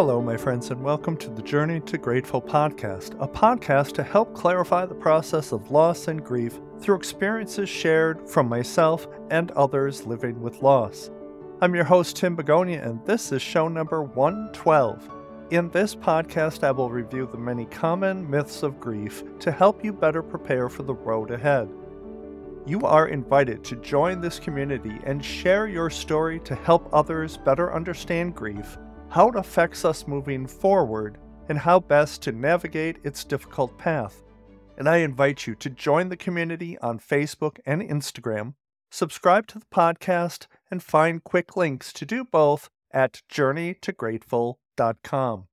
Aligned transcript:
Hello, 0.00 0.22
my 0.22 0.34
friends, 0.34 0.70
and 0.70 0.82
welcome 0.82 1.14
to 1.18 1.28
the 1.28 1.42
Journey 1.42 1.78
to 1.80 1.98
Grateful 1.98 2.40
podcast, 2.40 3.14
a 3.20 3.28
podcast 3.28 3.92
to 3.96 4.02
help 4.02 4.34
clarify 4.34 4.86
the 4.86 4.94
process 4.94 5.52
of 5.52 5.70
loss 5.70 6.08
and 6.08 6.24
grief 6.24 6.58
through 6.80 6.96
experiences 6.96 7.68
shared 7.68 8.26
from 8.26 8.48
myself 8.48 9.06
and 9.30 9.50
others 9.50 10.06
living 10.06 10.40
with 10.40 10.62
loss. 10.62 11.10
I'm 11.60 11.74
your 11.74 11.84
host, 11.84 12.16
Tim 12.16 12.34
Begonia, 12.34 12.82
and 12.82 13.04
this 13.04 13.30
is 13.30 13.42
show 13.42 13.68
number 13.68 14.02
112. 14.02 15.10
In 15.50 15.68
this 15.68 15.94
podcast, 15.94 16.64
I 16.64 16.70
will 16.70 16.88
review 16.88 17.28
the 17.30 17.36
many 17.36 17.66
common 17.66 18.28
myths 18.30 18.62
of 18.62 18.80
grief 18.80 19.22
to 19.40 19.52
help 19.52 19.84
you 19.84 19.92
better 19.92 20.22
prepare 20.22 20.70
for 20.70 20.82
the 20.82 20.94
road 20.94 21.30
ahead. 21.30 21.68
You 22.64 22.86
are 22.86 23.08
invited 23.08 23.64
to 23.64 23.76
join 23.76 24.22
this 24.22 24.38
community 24.38 24.98
and 25.04 25.22
share 25.22 25.66
your 25.68 25.90
story 25.90 26.40
to 26.40 26.54
help 26.54 26.88
others 26.90 27.36
better 27.36 27.74
understand 27.74 28.34
grief 28.34 28.78
how 29.10 29.28
it 29.28 29.36
affects 29.36 29.84
us 29.84 30.06
moving 30.06 30.46
forward, 30.46 31.18
and 31.48 31.58
how 31.58 31.80
best 31.80 32.22
to 32.22 32.32
navigate 32.32 32.98
its 33.02 33.24
difficult 33.24 33.76
path. 33.76 34.22
And 34.78 34.88
I 34.88 34.98
invite 34.98 35.48
you 35.48 35.56
to 35.56 35.68
join 35.68 36.08
the 36.08 36.16
community 36.16 36.78
on 36.78 37.00
Facebook 37.00 37.58
and 37.66 37.82
Instagram, 37.82 38.54
subscribe 38.90 39.48
to 39.48 39.58
the 39.58 39.66
podcast, 39.66 40.46
and 40.70 40.80
find 40.82 41.24
quick 41.24 41.56
links 41.56 41.92
to 41.94 42.06
do 42.06 42.22
both 42.24 42.70
at 42.92 43.22
journeytograteful.com. 43.30 45.46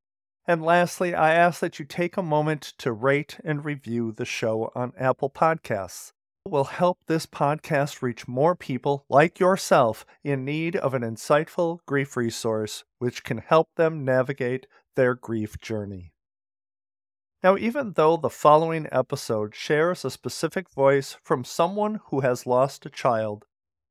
And 0.50 0.64
lastly, 0.64 1.14
I 1.14 1.34
ask 1.34 1.60
that 1.60 1.78
you 1.80 1.86
take 1.86 2.16
a 2.16 2.24
moment 2.24 2.72
to 2.78 2.94
rate 2.94 3.38
and 3.44 3.66
review 3.66 4.14
the 4.14 4.24
show 4.24 4.72
on 4.76 4.94
Apple 4.98 5.30
Podcasts 5.30 6.14
will 6.48 6.66
help 6.66 7.00
this 7.06 7.26
podcast 7.26 8.02
reach 8.02 8.28
more 8.28 8.56
people 8.56 9.06
like 9.10 9.40
yourself 9.40 10.06
in 10.24 10.46
need 10.46 10.76
of 10.76 10.94
an 10.94 11.02
insightful 11.02 11.80
grief 11.86 12.18
resource 12.18 12.84
which 13.00 13.24
can 13.24 13.38
help 13.38 13.70
them 13.76 14.04
navigate 14.06 14.68
their 14.96 15.14
grief 15.14 15.60
journey. 15.60 16.14
Now, 17.44 17.56
even 17.56 17.94
though 17.94 18.18
the 18.18 18.30
following 18.30 18.88
episode 18.92 19.54
shares 19.54 20.04
a 20.04 20.10
specific 20.10 20.70
voice 20.70 21.18
from 21.24 21.44
someone 21.44 22.00
who 22.06 22.22
has 22.22 22.48
lost 22.48 22.86
a 22.86 22.90
child, 22.90 23.46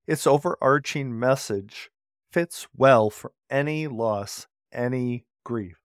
its 0.07 0.27
overarching 0.27 1.19
message 1.19 1.91
fits 2.33 2.67
well 2.77 3.09
for 3.09 3.33
any 3.49 3.87
loss, 3.87 4.47
any 4.73 5.25
grief. 5.45 5.79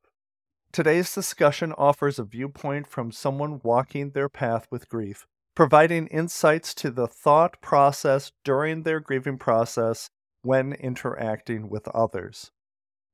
Today's 0.71 1.13
discussion 1.13 1.73
offers 1.73 2.17
a 2.17 2.23
viewpoint 2.23 2.87
from 2.87 3.11
someone 3.11 3.59
walking 3.63 4.11
their 4.11 4.29
path 4.29 4.67
with 4.71 4.89
grief 4.89 5.27
providing 5.61 6.07
insights 6.07 6.73
to 6.73 6.89
the 6.89 7.05
thought 7.05 7.61
process 7.61 8.31
during 8.43 8.81
their 8.81 8.99
grieving 8.99 9.37
process 9.37 10.09
when 10.41 10.73
interacting 10.73 11.69
with 11.69 11.87
others. 11.89 12.49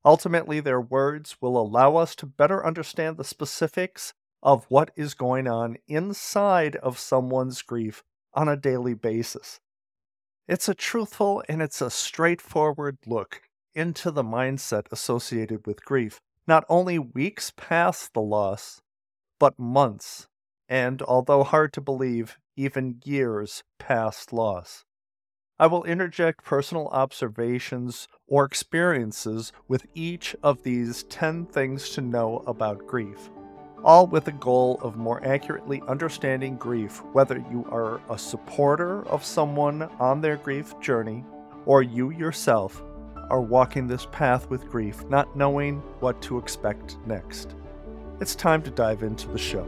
Ultimately, 0.05 0.61
their 0.61 0.79
words 0.79 1.35
will 1.41 1.57
allow 1.57 1.97
us 1.97 2.15
to 2.15 2.25
better 2.25 2.65
understand 2.65 3.17
the 3.17 3.25
specifics 3.25 4.13
of 4.41 4.65
what 4.69 4.91
is 4.95 5.13
going 5.13 5.45
on 5.45 5.75
inside 5.89 6.77
of 6.77 6.97
someone's 6.97 7.61
grief 7.61 8.01
on 8.33 8.47
a 8.47 8.55
daily 8.55 8.93
basis. 8.93 9.59
It's 10.47 10.69
a 10.69 10.73
truthful 10.73 11.43
and 11.49 11.61
it's 11.61 11.81
a 11.81 11.89
straightforward 11.89 12.97
look 13.05 13.41
into 13.75 14.09
the 14.09 14.23
mindset 14.23 14.85
associated 14.89 15.67
with 15.67 15.83
grief, 15.83 16.21
not 16.47 16.63
only 16.69 16.97
weeks 16.97 17.51
past 17.57 18.13
the 18.13 18.21
loss, 18.21 18.81
but 19.37 19.59
months 19.59 20.29
and, 20.69 21.01
although 21.01 21.43
hard 21.43 21.73
to 21.73 21.81
believe, 21.81 22.37
even 22.55 23.01
years 23.05 23.63
past 23.79 24.33
loss. 24.33 24.83
I 25.59 25.67
will 25.67 25.83
interject 25.85 26.43
personal 26.45 26.87
observations 26.89 28.07
or 28.27 28.45
experiences 28.45 29.51
with 29.67 29.87
each 29.95 30.35
of 30.43 30.61
these 30.61 31.03
10 31.05 31.47
things 31.47 31.89
to 31.91 32.01
know 32.01 32.43
about 32.45 32.85
grief, 32.85 33.31
all 33.83 34.05
with 34.05 34.25
the 34.25 34.31
goal 34.33 34.79
of 34.83 34.97
more 34.97 35.23
accurately 35.25 35.81
understanding 35.87 36.57
grief, 36.57 37.03
whether 37.13 37.37
you 37.51 37.65
are 37.71 38.01
a 38.09 38.17
supporter 38.19 39.07
of 39.07 39.25
someone 39.25 39.83
on 39.99 40.21
their 40.21 40.37
grief 40.37 40.79
journey 40.79 41.23
or 41.65 41.81
you 41.81 42.11
yourself 42.11 42.83
are 43.29 43.41
walking 43.41 43.87
this 43.87 44.05
path 44.11 44.49
with 44.49 44.69
grief, 44.69 45.03
not 45.09 45.35
knowing 45.35 45.79
what 45.99 46.21
to 46.21 46.37
expect 46.37 46.97
next. 47.05 47.55
It's 48.19 48.35
time 48.35 48.61
to 48.63 48.71
dive 48.71 49.03
into 49.03 49.27
the 49.27 49.37
show. 49.37 49.67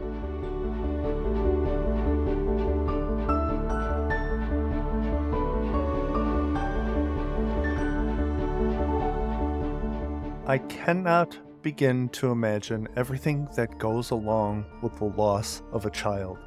I 10.50 10.58
cannot 10.58 11.38
begin 11.62 12.08
to 12.08 12.32
imagine 12.32 12.88
everything 12.96 13.46
that 13.54 13.78
goes 13.78 14.10
along 14.10 14.64
with 14.82 14.98
the 14.98 15.04
loss 15.04 15.62
of 15.70 15.86
a 15.86 15.90
child. 15.90 16.38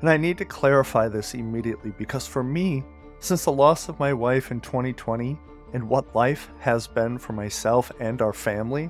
And 0.00 0.08
I 0.08 0.16
need 0.16 0.38
to 0.38 0.44
clarify 0.44 1.08
this 1.08 1.34
immediately 1.34 1.90
because 1.98 2.28
for 2.28 2.44
me, 2.44 2.84
since 3.18 3.44
the 3.44 3.50
loss 3.50 3.88
of 3.88 3.98
my 3.98 4.12
wife 4.12 4.52
in 4.52 4.60
2020 4.60 5.36
and 5.72 5.88
what 5.88 6.14
life 6.14 6.48
has 6.60 6.86
been 6.86 7.18
for 7.18 7.32
myself 7.32 7.90
and 7.98 8.22
our 8.22 8.32
family, 8.32 8.88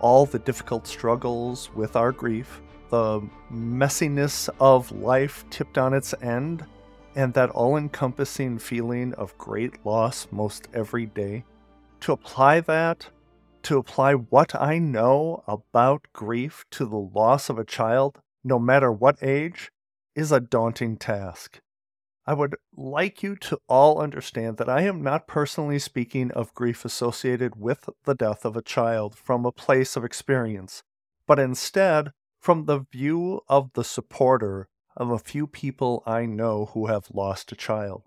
all 0.00 0.24
the 0.24 0.38
difficult 0.38 0.86
struggles 0.86 1.68
with 1.74 1.94
our 1.94 2.10
grief, 2.10 2.62
the 2.88 3.20
messiness 3.52 4.48
of 4.60 4.90
life 4.92 5.44
tipped 5.50 5.76
on 5.76 5.92
its 5.92 6.14
end, 6.22 6.64
and 7.16 7.34
that 7.34 7.50
all 7.50 7.76
encompassing 7.76 8.58
feeling 8.58 9.12
of 9.16 9.36
great 9.36 9.84
loss 9.84 10.26
most 10.30 10.68
every 10.72 11.04
day, 11.04 11.44
to 12.00 12.12
apply 12.12 12.60
that 12.60 13.06
to 13.62 13.78
apply 13.78 14.14
what 14.14 14.54
I 14.54 14.78
know 14.78 15.44
about 15.46 16.08
grief 16.12 16.64
to 16.72 16.86
the 16.86 16.96
loss 16.96 17.48
of 17.48 17.58
a 17.58 17.64
child, 17.64 18.20
no 18.42 18.58
matter 18.58 18.90
what 18.92 19.22
age, 19.22 19.70
is 20.14 20.32
a 20.32 20.40
daunting 20.40 20.96
task. 20.96 21.60
I 22.26 22.34
would 22.34 22.56
like 22.76 23.22
you 23.22 23.34
to 23.36 23.58
all 23.68 24.00
understand 24.00 24.56
that 24.58 24.68
I 24.68 24.82
am 24.82 25.02
not 25.02 25.26
personally 25.26 25.78
speaking 25.78 26.30
of 26.32 26.54
grief 26.54 26.84
associated 26.84 27.56
with 27.56 27.88
the 28.04 28.14
death 28.14 28.44
of 28.44 28.56
a 28.56 28.62
child 28.62 29.16
from 29.16 29.44
a 29.44 29.52
place 29.52 29.96
of 29.96 30.04
experience, 30.04 30.82
but 31.26 31.38
instead 31.38 32.12
from 32.38 32.66
the 32.66 32.86
view 32.92 33.40
of 33.48 33.72
the 33.72 33.84
supporter 33.84 34.68
of 34.96 35.10
a 35.10 35.18
few 35.18 35.46
people 35.46 36.02
I 36.06 36.26
know 36.26 36.66
who 36.66 36.86
have 36.86 37.10
lost 37.12 37.52
a 37.52 37.56
child. 37.56 38.02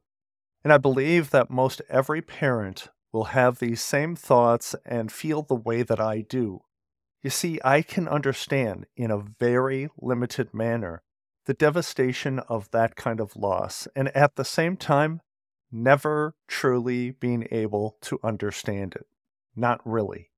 And 0.64 0.72
I 0.72 0.78
believe 0.78 1.32
that 1.32 1.50
most 1.50 1.82
every 1.90 2.22
parent 2.22 2.90
will 3.14 3.26
have 3.26 3.60
these 3.60 3.82
same 3.82 4.16
thoughts 4.16 4.76
and 4.86 5.12
feel 5.12 5.44
the 5.44 5.56
way 5.56 5.84
that 5.84 6.02
I 6.02 6.22
do. 6.22 6.64
You 7.22 7.30
see, 7.30 7.60
I 7.64 7.84
can 7.84 8.10
understand 8.10 8.88
in 8.98 9.12
a 9.12 9.24
very 9.40 9.88
limited 9.98 10.54
manner 10.54 11.04
the 11.46 11.54
devastation 11.54 12.40
of 12.40 12.72
that 12.72 12.96
kind 12.96 13.20
of 13.20 13.36
loss, 13.36 13.88
and 13.96 14.10
at 14.10 14.36
the 14.36 14.44
same 14.46 14.76
time, 14.76 15.22
never 15.72 16.36
truly 16.48 17.12
being 17.12 17.48
able 17.52 17.98
to 18.02 18.20
understand 18.24 18.96
it. 18.96 19.06
Not 19.56 19.80
really. 19.86 20.32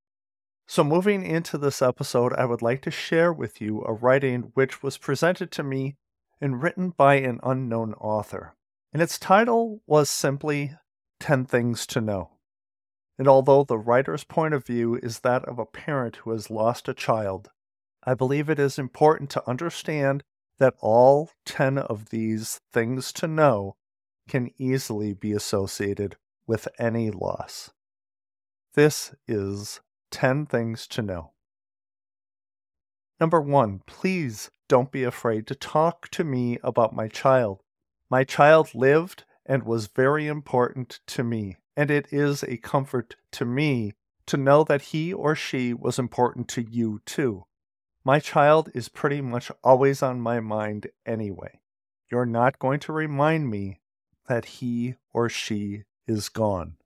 So, 0.67 0.83
moving 0.83 1.23
into 1.23 1.57
this 1.57 1.81
episode, 1.81 2.33
I 2.33 2.45
would 2.45 2.61
like 2.61 2.81
to 2.83 2.91
share 2.91 3.31
with 3.31 3.61
you 3.61 3.83
a 3.83 3.93
writing 3.93 4.51
which 4.55 4.81
was 4.81 4.97
presented 4.97 5.51
to 5.51 5.63
me 5.63 5.95
and 6.41 6.61
written 6.61 6.89
by 6.89 7.15
an 7.15 7.39
unknown 7.43 7.93
author. 7.95 8.55
And 8.91 9.01
its 9.01 9.19
title 9.19 9.81
was 9.85 10.09
simply 10.09 10.73
10 11.19 11.45
Things 11.45 11.85
to 11.87 12.01
Know. 12.01 12.34
And 13.17 13.27
although 13.27 13.63
the 13.63 13.77
writer's 13.77 14.23
point 14.23 14.53
of 14.53 14.65
view 14.65 14.95
is 14.95 15.19
that 15.19 15.45
of 15.45 15.57
a 15.57 15.65
parent 15.65 16.17
who 16.17 16.31
has 16.31 16.49
lost 16.49 16.89
a 16.89 16.93
child, 16.93 17.49
I 18.03 18.13
believe 18.13 18.49
it 18.49 18.59
is 18.59 18.77
important 18.77 19.29
to 19.31 19.49
understand 19.49 20.23
that 20.59 20.75
all 20.79 21.31
10 21.45 21.77
of 21.77 22.09
these 22.09 22.59
things 22.71 23.11
to 23.13 23.27
know 23.27 23.75
can 24.27 24.51
easily 24.57 25.13
be 25.13 25.31
associated 25.31 26.17
with 26.47 26.67
any 26.77 27.09
loss. 27.09 27.71
This 28.73 29.13
is 29.27 29.81
10 30.11 30.45
things 30.45 30.87
to 30.87 31.01
know. 31.01 31.31
Number 33.19 33.41
one, 33.41 33.79
please 33.85 34.51
don't 34.67 34.91
be 34.91 35.03
afraid 35.03 35.47
to 35.47 35.55
talk 35.55 36.09
to 36.09 36.23
me 36.23 36.59
about 36.63 36.93
my 36.93 37.07
child. 37.07 37.61
My 38.09 38.23
child 38.23 38.75
lived 38.75 39.23
and 39.45 39.63
was 39.63 39.87
very 39.87 40.27
important 40.27 40.99
to 41.07 41.23
me 41.23 41.57
and 41.75 41.91
it 41.91 42.07
is 42.11 42.43
a 42.43 42.57
comfort 42.57 43.15
to 43.31 43.45
me 43.45 43.93
to 44.27 44.37
know 44.37 44.63
that 44.63 44.81
he 44.81 45.13
or 45.13 45.35
she 45.35 45.73
was 45.73 45.99
important 45.99 46.47
to 46.49 46.61
you 46.61 47.01
too. 47.05 47.45
My 48.03 48.19
child 48.19 48.69
is 48.73 48.89
pretty 48.89 49.21
much 49.21 49.51
always 49.63 50.01
on 50.01 50.21
my 50.21 50.39
mind 50.39 50.87
anyway. 51.05 51.59
You're 52.11 52.25
not 52.25 52.59
going 52.59 52.79
to 52.81 52.93
remind 52.93 53.49
me 53.49 53.79
that 54.27 54.45
he 54.45 54.95
or 55.13 55.29
she 55.29 55.83
is 56.07 56.29
gone. 56.29 56.77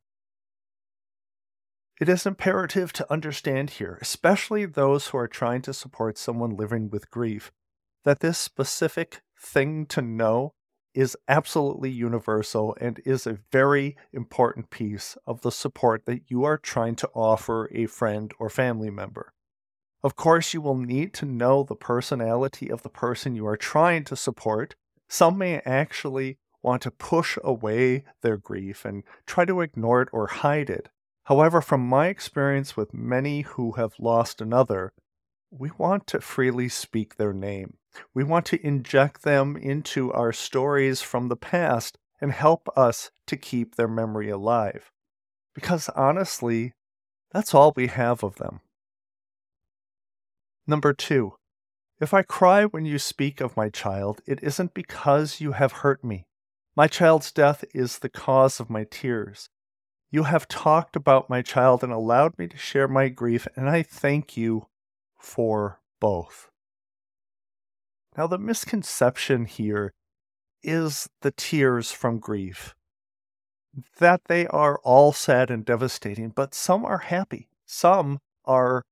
It 1.99 2.07
is 2.07 2.25
imperative 2.25 2.93
to 2.93 3.11
understand 3.11 3.71
here, 3.71 3.97
especially 4.01 4.65
those 4.65 5.07
who 5.07 5.17
are 5.17 5.27
trying 5.27 5.61
to 5.63 5.73
support 5.73 6.17
someone 6.17 6.55
living 6.55 6.89
with 6.89 7.11
grief, 7.11 7.51
that 8.05 8.21
this 8.21 8.37
specific 8.37 9.21
thing 9.37 9.85
to 9.87 10.01
know 10.01 10.53
is 10.93 11.17
absolutely 11.27 11.89
universal 11.89 12.75
and 12.81 12.99
is 13.05 13.25
a 13.27 13.39
very 13.51 13.95
important 14.11 14.69
piece 14.69 15.17
of 15.25 15.41
the 15.41 15.51
support 15.51 16.05
that 16.05 16.29
you 16.29 16.43
are 16.43 16.57
trying 16.57 16.95
to 16.95 17.09
offer 17.13 17.69
a 17.71 17.85
friend 17.85 18.33
or 18.39 18.49
family 18.49 18.89
member. 18.89 19.33
Of 20.03 20.15
course, 20.15 20.53
you 20.53 20.61
will 20.61 20.77
need 20.77 21.13
to 21.15 21.25
know 21.25 21.63
the 21.63 21.75
personality 21.75 22.69
of 22.69 22.83
the 22.83 22.89
person 22.89 23.35
you 23.35 23.45
are 23.45 23.57
trying 23.57 24.05
to 24.05 24.15
support. 24.15 24.75
Some 25.09 25.37
may 25.37 25.59
actually 25.65 26.37
want 26.61 26.81
to 26.83 26.91
push 26.91 27.37
away 27.43 28.03
their 28.21 28.37
grief 28.37 28.85
and 28.85 29.03
try 29.25 29.45
to 29.45 29.61
ignore 29.61 30.01
it 30.01 30.09
or 30.11 30.27
hide 30.27 30.69
it. 30.69 30.89
However, 31.25 31.61
from 31.61 31.87
my 31.87 32.07
experience 32.07 32.75
with 32.75 32.93
many 32.93 33.41
who 33.41 33.73
have 33.73 33.93
lost 33.99 34.41
another, 34.41 34.93
we 35.51 35.71
want 35.77 36.07
to 36.07 36.21
freely 36.21 36.69
speak 36.69 37.15
their 37.15 37.33
name. 37.33 37.77
We 38.13 38.23
want 38.23 38.45
to 38.47 38.65
inject 38.65 39.23
them 39.23 39.57
into 39.57 40.11
our 40.13 40.31
stories 40.31 41.01
from 41.01 41.27
the 41.27 41.35
past 41.35 41.97
and 42.21 42.31
help 42.31 42.69
us 42.77 43.11
to 43.27 43.37
keep 43.37 43.75
their 43.75 43.87
memory 43.87 44.29
alive. 44.29 44.91
Because 45.55 45.89
honestly, 45.89 46.73
that's 47.31 47.53
all 47.53 47.73
we 47.75 47.87
have 47.87 48.23
of 48.23 48.35
them. 48.35 48.61
Number 50.67 50.93
two, 50.93 51.33
if 51.99 52.13
I 52.13 52.21
cry 52.21 52.65
when 52.65 52.85
you 52.85 52.99
speak 52.99 53.41
of 53.41 53.57
my 53.57 53.69
child, 53.69 54.21
it 54.25 54.39
isn't 54.43 54.73
because 54.73 55.41
you 55.41 55.53
have 55.53 55.71
hurt 55.71 56.03
me. 56.03 56.27
My 56.75 56.87
child's 56.87 57.31
death 57.31 57.65
is 57.73 57.99
the 57.99 58.09
cause 58.09 58.59
of 58.59 58.69
my 58.69 58.85
tears. 58.89 59.49
You 60.11 60.23
have 60.23 60.47
talked 60.47 60.95
about 60.95 61.29
my 61.29 61.41
child 61.41 61.83
and 61.83 61.91
allowed 61.91 62.37
me 62.37 62.47
to 62.47 62.57
share 62.57 62.87
my 62.87 63.09
grief, 63.09 63.47
and 63.55 63.69
I 63.69 63.83
thank 63.83 64.37
you 64.37 64.67
for 65.19 65.81
both. 65.99 66.49
Now, 68.17 68.27
the 68.27 68.39
misconception 68.39 69.45
here 69.45 69.93
is 70.63 71.07
the 71.21 71.31
tears 71.31 71.91
from 71.91 72.19
grief. 72.19 72.75
That 73.99 74.21
they 74.25 74.47
are 74.47 74.79
all 74.83 75.13
sad 75.13 75.51
and 75.51 75.63
devastating, 75.63 76.29
but 76.29 76.55
some 76.55 76.85
are 76.85 76.97
happy. 76.97 77.49
Some 77.65 78.19
are 78.45 78.83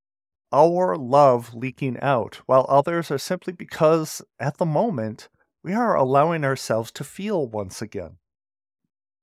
our 0.52 0.96
love 0.96 1.54
leaking 1.54 2.00
out, 2.00 2.36
while 2.46 2.66
others 2.70 3.10
are 3.12 3.18
simply 3.18 3.54
because, 3.54 4.22
at 4.40 4.58
the 4.58 4.66
moment, 4.66 5.30
we 5.64 5.74
are 5.74 5.96
allowing 5.96 6.46
ourselves 6.46 6.92
to 6.94 7.04
feel 7.04 7.48
once 7.48 7.82
again. 7.82 8.18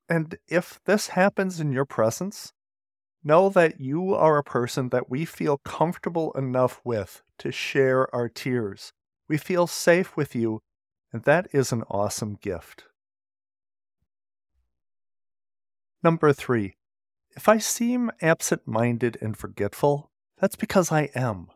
And 0.09 0.37
if 0.49 0.81
this 0.85 1.09
happens 1.09 1.61
in 1.61 1.73
your 1.73 1.87
presence, 1.87 2.53
know 3.25 3.49
that 3.49 3.81
you 3.81 4.15
are 4.15 4.39
a 4.39 4.45
person 4.45 4.91
that 4.91 5.11
we 5.11 5.25
feel 5.25 5.59
comfortable 5.59 6.33
enough 6.33 6.81
with 6.85 7.23
to 7.39 7.51
share 7.51 8.15
our 8.15 8.29
tears. 8.29 8.93
We 9.29 9.39
feel 9.39 9.67
safe 9.67 10.17
with 10.17 10.35
you, 10.35 10.61
and 11.13 11.23
that 11.25 11.49
is 11.53 11.73
an 11.73 11.83
awesome 11.91 12.37
gift. 12.41 12.85
Number 16.03 16.33
three, 16.35 16.77
if 17.35 17.49
I 17.49 17.59
seem 17.59 18.11
absent 18.21 18.63
minded 18.67 19.17
and 19.23 19.37
forgetful, 19.37 20.11
that's 20.39 20.57
because 20.57 20.93
I 20.93 21.09
am. 21.15 21.49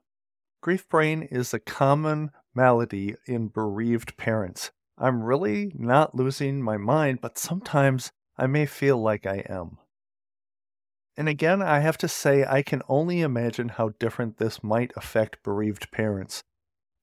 Grief 0.62 0.88
brain 0.88 1.22
is 1.22 1.52
a 1.52 1.60
common 1.60 2.30
malady 2.54 3.14
in 3.26 3.48
bereaved 3.48 4.16
parents. 4.16 4.72
I'm 4.96 5.22
really 5.22 5.72
not 5.76 6.14
losing 6.14 6.62
my 6.62 6.76
mind, 6.76 7.20
but 7.20 7.38
sometimes 7.38 8.10
I 8.36 8.46
may 8.46 8.66
feel 8.66 9.00
like 9.00 9.26
I 9.26 9.44
am. 9.48 9.78
And 11.18 11.28
again, 11.28 11.60
I 11.60 11.80
have 11.80 11.98
to 11.98 12.06
say, 12.06 12.46
I 12.48 12.62
can 12.62 12.80
only 12.88 13.22
imagine 13.22 13.70
how 13.70 13.88
different 13.98 14.36
this 14.36 14.62
might 14.62 14.92
affect 14.94 15.42
bereaved 15.42 15.90
parents. 15.90 16.44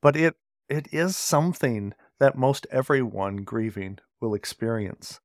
But 0.02 0.16
it, 0.16 0.38
it 0.70 0.88
is 0.94 1.18
something 1.18 1.94
that 2.18 2.38
most 2.38 2.66
everyone 2.72 3.44
grieving 3.44 4.00
will 4.22 4.34
experience. 4.34 5.20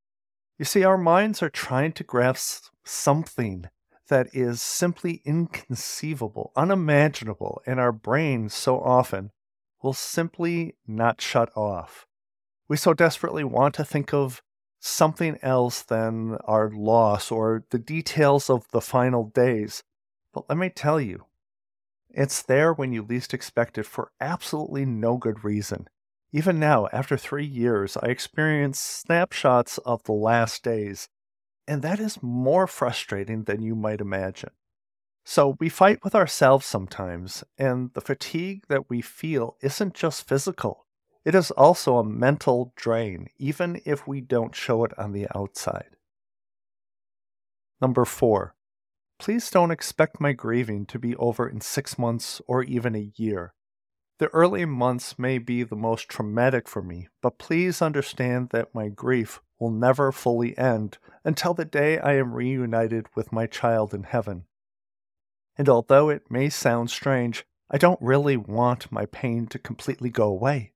You 0.58 0.64
see, 0.64 0.82
our 0.82 0.98
minds 0.98 1.40
are 1.40 1.48
trying 1.48 1.92
to 1.92 2.04
grasp 2.04 2.64
something 2.84 3.66
that 4.08 4.26
is 4.32 4.60
simply 4.60 5.22
inconceivable, 5.24 6.50
unimaginable, 6.56 7.62
and 7.64 7.78
our 7.78 7.92
brains 7.92 8.54
so 8.54 8.80
often 8.80 9.30
will 9.84 9.92
simply 9.92 10.74
not 10.84 11.20
shut 11.20 11.56
off. 11.56 12.08
We 12.68 12.76
so 12.76 12.92
desperately 12.92 13.44
want 13.44 13.76
to 13.76 13.84
think 13.84 14.12
of 14.12 14.42
something 14.80 15.38
else 15.42 15.82
than 15.82 16.38
our 16.44 16.70
loss 16.70 17.30
or 17.30 17.64
the 17.70 17.78
details 17.78 18.50
of 18.50 18.66
the 18.72 18.80
final 18.80 19.24
days. 19.24 19.82
But 20.32 20.48
let 20.48 20.58
me 20.58 20.70
tell 20.70 21.00
you, 21.00 21.26
it's 22.08 22.42
there 22.42 22.72
when 22.72 22.92
you 22.92 23.02
least 23.02 23.32
expect 23.32 23.78
it 23.78 23.86
for 23.86 24.10
absolutely 24.20 24.84
no 24.84 25.16
good 25.16 25.44
reason. 25.44 25.88
Even 26.32 26.58
now, 26.58 26.88
after 26.92 27.16
three 27.16 27.46
years, 27.46 27.96
I 27.96 28.06
experience 28.06 28.80
snapshots 28.80 29.78
of 29.78 30.02
the 30.04 30.12
last 30.12 30.64
days 30.64 31.08
and 31.70 31.82
that 31.82 32.00
is 32.00 32.20
more 32.20 32.66
frustrating 32.66 33.44
than 33.44 33.62
you 33.62 33.76
might 33.76 34.00
imagine. 34.00 34.50
So 35.24 35.56
we 35.60 35.68
fight 35.68 36.02
with 36.02 36.16
ourselves 36.16 36.66
sometimes, 36.66 37.44
and 37.56 37.92
the 37.94 38.00
fatigue 38.00 38.64
that 38.68 38.90
we 38.90 39.00
feel 39.00 39.56
isn't 39.62 39.94
just 39.94 40.26
physical, 40.26 40.86
it 41.24 41.34
is 41.34 41.50
also 41.52 41.98
a 41.98 42.04
mental 42.04 42.72
drain, 42.76 43.28
even 43.38 43.80
if 43.84 44.06
we 44.06 44.20
don't 44.20 44.54
show 44.54 44.84
it 44.84 44.98
on 44.98 45.12
the 45.12 45.26
outside. 45.34 45.96
Number 47.80 48.04
four, 48.04 48.54
please 49.18 49.50
don't 49.50 49.70
expect 49.70 50.20
my 50.20 50.32
grieving 50.32 50.86
to 50.86 50.98
be 50.98 51.14
over 51.16 51.48
in 51.48 51.60
six 51.60 51.98
months 51.98 52.40
or 52.46 52.62
even 52.62 52.94
a 52.94 53.12
year. 53.16 53.52
The 54.18 54.28
early 54.28 54.66
months 54.66 55.18
may 55.18 55.38
be 55.38 55.62
the 55.62 55.76
most 55.76 56.08
traumatic 56.08 56.68
for 56.68 56.82
me, 56.82 57.08
but 57.22 57.38
please 57.38 57.80
understand 57.80 58.50
that 58.50 58.74
my 58.74 58.88
grief 58.88 59.40
will 59.58 59.70
never 59.70 60.12
fully 60.12 60.56
end 60.58 60.98
until 61.24 61.54
the 61.54 61.64
day 61.64 61.98
I 61.98 62.14
am 62.14 62.34
reunited 62.34 63.06
with 63.14 63.32
my 63.32 63.46
child 63.46 63.94
in 63.94 64.02
heaven. 64.02 64.44
And 65.56 65.68
although 65.68 66.08
it 66.08 66.30
may 66.30 66.48
sound 66.48 66.90
strange, 66.90 67.44
I 67.70 67.78
don't 67.78 68.00
really 68.00 68.36
want 68.36 68.92
my 68.92 69.06
pain 69.06 69.46
to 69.48 69.58
completely 69.58 70.10
go 70.10 70.24
away. 70.24 70.72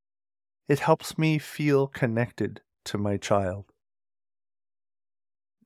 It 0.69 0.81
helps 0.81 1.19
me 1.19 1.39
feel 1.39 1.87
connected 1.87 2.63
to 2.85 2.99
my 2.99 3.17
child. 3.17 3.67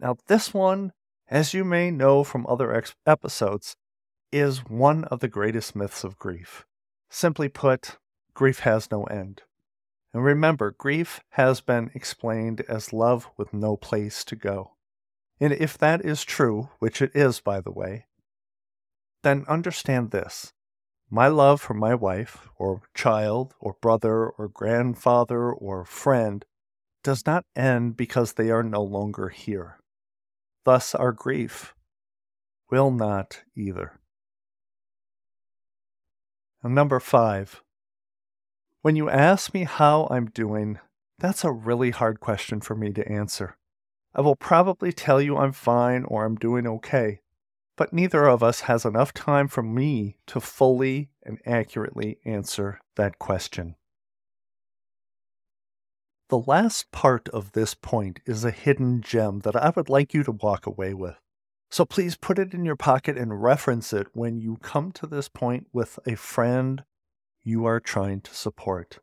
Now, 0.01 0.17
this 0.27 0.53
one, 0.55 0.93
as 1.29 1.55
you 1.55 1.65
may 1.65 1.91
know 1.91 2.25
from 2.25 2.47
other 2.47 2.73
ex- 2.75 2.95
episodes, 3.07 3.77
is 4.33 4.59
one 4.59 5.05
of 5.05 5.21
the 5.21 5.29
greatest 5.29 5.75
myths 5.75 6.05
of 6.05 6.19
grief. 6.19 6.67
Simply 7.11 7.49
put, 7.49 7.99
grief 8.35 8.61
has 8.61 8.91
no 8.91 9.05
end. 9.05 9.43
And 10.13 10.25
remember, 10.25 10.71
grief 10.71 11.21
has 11.31 11.61
been 11.61 11.91
explained 11.95 12.63
as 12.69 12.93
love 12.93 13.31
with 13.37 13.53
no 13.53 13.77
place 13.77 14.25
to 14.25 14.37
go. 14.37 14.73
And 15.41 15.53
if 15.53 15.79
that 15.79 16.05
is 16.05 16.25
true, 16.25 16.71
which 16.79 17.01
it 17.01 17.13
is, 17.15 17.41
by 17.41 17.61
the 17.61 17.71
way, 17.71 18.07
then 19.23 19.45
understand 19.49 20.11
this. 20.11 20.53
My 21.11 21.29
love 21.29 21.61
for 21.61 21.75
my 21.75 21.95
wife, 21.95 22.49
or 22.57 22.83
child, 22.95 23.55
or 23.61 23.77
brother, 23.81 24.29
or 24.29 24.49
grandfather, 24.49 25.51
or 25.51 25.85
friend 25.85 26.45
does 27.03 27.25
not 27.25 27.47
end 27.57 27.97
because 27.97 28.35
they 28.35 28.51
are 28.51 28.63
no 28.63 28.83
longer 28.83 29.31
here. 29.31 29.79
Thus, 30.65 30.95
our 30.95 31.13
grief 31.13 31.75
will 32.71 32.91
not 32.91 33.43
either. 33.57 33.99
And 36.63 36.75
number 36.75 37.01
five, 37.01 37.63
when 38.83 38.95
you 38.95 39.09
ask 39.09 39.55
me 39.55 39.65
how 39.65 40.09
I'm 40.11 40.27
doing, 40.27 40.79
that's 41.19 41.45
a 41.45 41.53
really 41.53 41.91
hard 41.91 42.21
question 42.21 42.61
for 42.61 42.75
me 42.75 42.93
to 42.93 43.09
answer. 43.11 43.57
I 44.15 44.21
will 44.21 44.37
probably 44.37 44.93
tell 44.93 45.23
you 45.23 45.37
I'm 45.37 45.53
fine 45.53 46.05
or 46.05 46.25
I'm 46.25 46.37
doing 46.37 46.67
okay, 46.67 47.21
but 47.79 47.93
neither 47.93 48.27
of 48.27 48.43
us 48.43 48.63
has 48.63 48.85
enough 48.85 49.15
time 49.15 49.47
for 49.47 49.63
me 49.63 50.17
to 50.27 50.41
fully 50.41 51.11
and 51.23 51.39
accurately 51.47 52.19
answer 52.25 52.81
that 52.97 53.21
question. 53.21 53.77
The 56.29 56.41
last 56.41 56.91
part 56.91 57.29
of 57.29 57.53
this 57.53 57.75
point 57.75 58.19
is 58.27 58.45
a 58.45 58.51
hidden 58.51 59.01
gem 59.01 59.41
that 59.41 59.55
I 59.55 59.71
would 59.77 59.89
like 59.89 60.13
you 60.13 60.25
to 60.25 60.33
walk 60.33 60.67
away 60.67 60.93
with. 60.93 61.15
So 61.71 61.85
please 61.85 62.17
put 62.17 62.41
it 62.41 62.53
in 62.53 62.65
your 62.65 62.77
pocket 62.77 63.17
and 63.17 63.41
reference 63.43 63.93
it 63.93 64.09
when 64.13 64.41
you 64.41 64.59
come 64.61 64.91
to 64.93 65.07
this 65.07 65.29
point 65.29 65.69
with 65.73 66.01
a 66.05 66.17
friend 66.17 66.83
you 67.45 67.65
are 67.65 67.79
trying 67.79 68.23
to 68.23 68.35
support. 68.35 68.99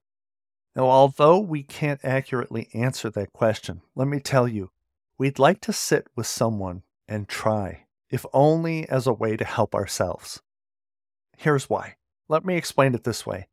Now, 0.75 0.87
although 0.87 1.39
we 1.39 1.63
can't 1.63 2.03
accurately 2.03 2.67
answer 2.73 3.09
that 3.11 3.31
question, 3.31 3.81
let 3.95 4.09
me 4.09 4.19
tell 4.19 4.49
you, 4.49 4.71
we'd 5.17 5.39
like 5.39 5.61
to 5.61 5.71
sit 5.71 6.07
with 6.17 6.27
someone 6.27 6.83
and 7.07 7.29
try, 7.29 7.84
if 8.09 8.25
only 8.33 8.87
as 8.89 9.07
a 9.07 9.13
way 9.13 9.37
to 9.37 9.45
help 9.45 9.75
ourselves. 9.75 10.41
Here's 11.37 11.69
why. 11.69 11.95
Let 12.27 12.45
me 12.45 12.55
explain 12.55 12.95
it 12.95 13.03
this 13.03 13.25
way. 13.25 13.47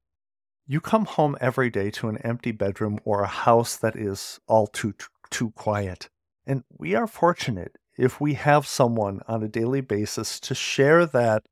You 0.67 0.81
come 0.81 1.05
home 1.05 1.37
every 1.41 1.71
day 1.71 1.91
to 1.93 2.09
an 2.09 2.19
empty 2.19 2.53
bedroom 2.53 2.99
or 3.05 3.23
a 3.23 3.27
house 3.27 3.77
that 3.77 3.97
is 3.97 4.41
all 4.47 4.67
too 4.67 4.95
too 5.31 5.51
quiet. 5.53 6.09
And 6.47 6.63
we 6.77 6.95
are 6.95 7.07
fortunate 7.07 7.77
if 7.97 8.21
we 8.21 8.35
have 8.35 8.67
someone 8.67 9.21
on 9.27 9.43
a 9.43 9.49
daily 9.49 9.81
basis 9.81 10.39
to 10.41 10.55
share 10.55 11.07
that 11.07 11.45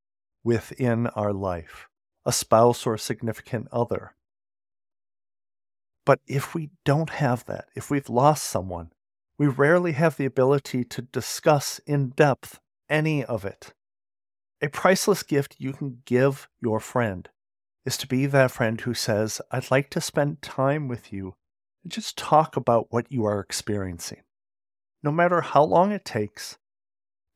within 0.45 1.07
our 1.09 1.33
life, 1.33 1.89
a 2.25 2.33
spouse 2.33 2.87
or 2.87 2.95
a 2.95 2.99
significant 2.99 3.69
other. 3.73 4.15
But 6.07 6.21
if 6.27 6.55
we 6.55 6.71
don't 6.85 7.11
have 7.11 7.45
that, 7.47 7.67
if 7.75 7.91
we've 7.91 8.09
lost 8.09 8.45
someone, 8.45 8.91
we 9.39 9.47
rarely 9.47 9.93
have 9.93 10.17
the 10.17 10.25
ability 10.25 10.85
to 10.85 11.03
discuss 11.03 11.81
in 11.87 12.11
depth 12.11 12.59
any 12.91 13.25
of 13.25 13.45
it. 13.45 13.73
A 14.61 14.69
priceless 14.69 15.23
gift 15.23 15.57
you 15.59 15.73
can 15.73 16.03
give 16.05 16.49
your 16.61 16.81
friend 16.81 17.29
is 17.87 17.97
to 17.97 18.07
be 18.07 18.27
that 18.27 18.51
friend 18.51 18.81
who 18.83 18.93
says, 18.93 19.41
I'd 19.51 19.71
like 19.71 19.89
to 19.91 20.01
spend 20.01 20.43
time 20.43 20.87
with 20.89 21.13
you 21.13 21.35
and 21.83 21.91
just 21.91 22.19
talk 22.19 22.57
about 22.57 22.89
what 22.91 23.11
you 23.11 23.25
are 23.25 23.41
experiencing, 23.41 24.21
no 25.03 25.11
matter 25.11 25.41
how 25.41 25.65
long 25.65 25.93
it 25.93 26.05
takes. 26.05 26.59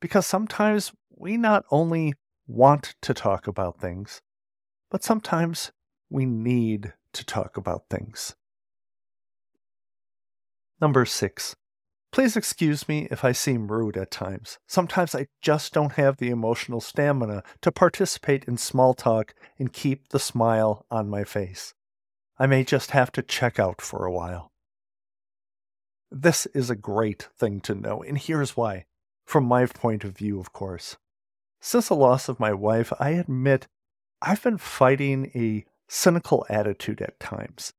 Because 0.00 0.26
sometimes 0.26 0.92
we 1.08 1.38
not 1.38 1.64
only 1.70 2.12
want 2.46 2.94
to 3.00 3.14
talk 3.14 3.46
about 3.46 3.80
things, 3.80 4.20
but 4.90 5.02
sometimes 5.02 5.72
we 6.10 6.26
need 6.26 6.92
to 7.14 7.24
talk 7.24 7.56
about 7.56 7.84
things. 7.88 8.34
Number 10.80 11.06
six, 11.06 11.56
please 12.14 12.36
excuse 12.36 12.88
me 12.88 13.08
if 13.10 13.24
I 13.24 13.32
seem 13.32 13.72
rude 13.72 13.96
at 13.96 14.12
times. 14.12 14.60
Sometimes 14.68 15.16
I 15.16 15.26
just 15.42 15.72
don't 15.72 15.94
have 15.94 16.18
the 16.18 16.30
emotional 16.30 16.80
stamina 16.80 17.42
to 17.60 17.72
participate 17.72 18.44
in 18.44 18.56
small 18.56 18.94
talk 18.94 19.34
and 19.58 19.72
keep 19.72 20.10
the 20.10 20.20
smile 20.20 20.86
on 20.92 21.10
my 21.10 21.24
face. 21.24 21.74
I 22.38 22.46
may 22.46 22.62
just 22.62 22.92
have 22.92 23.10
to 23.12 23.22
check 23.22 23.58
out 23.58 23.80
for 23.80 24.04
a 24.04 24.12
while. 24.12 24.52
This 26.08 26.46
is 26.54 26.70
a 26.70 26.76
great 26.76 27.30
thing 27.36 27.60
to 27.62 27.74
know, 27.74 28.04
and 28.04 28.16
here's 28.16 28.56
why. 28.56 28.84
From 29.26 29.44
my 29.44 29.66
point 29.66 30.04
of 30.04 30.16
view, 30.16 30.38
of 30.38 30.52
course. 30.52 30.96
Since 31.60 31.88
the 31.88 31.96
loss 31.96 32.28
of 32.28 32.38
my 32.38 32.52
wife, 32.52 32.92
I 33.00 33.10
admit 33.10 33.66
I've 34.22 34.44
been 34.44 34.58
fighting 34.58 35.32
a 35.34 35.64
cynical 35.88 36.46
attitude 36.48 37.02
at 37.02 37.18
times. 37.18 37.72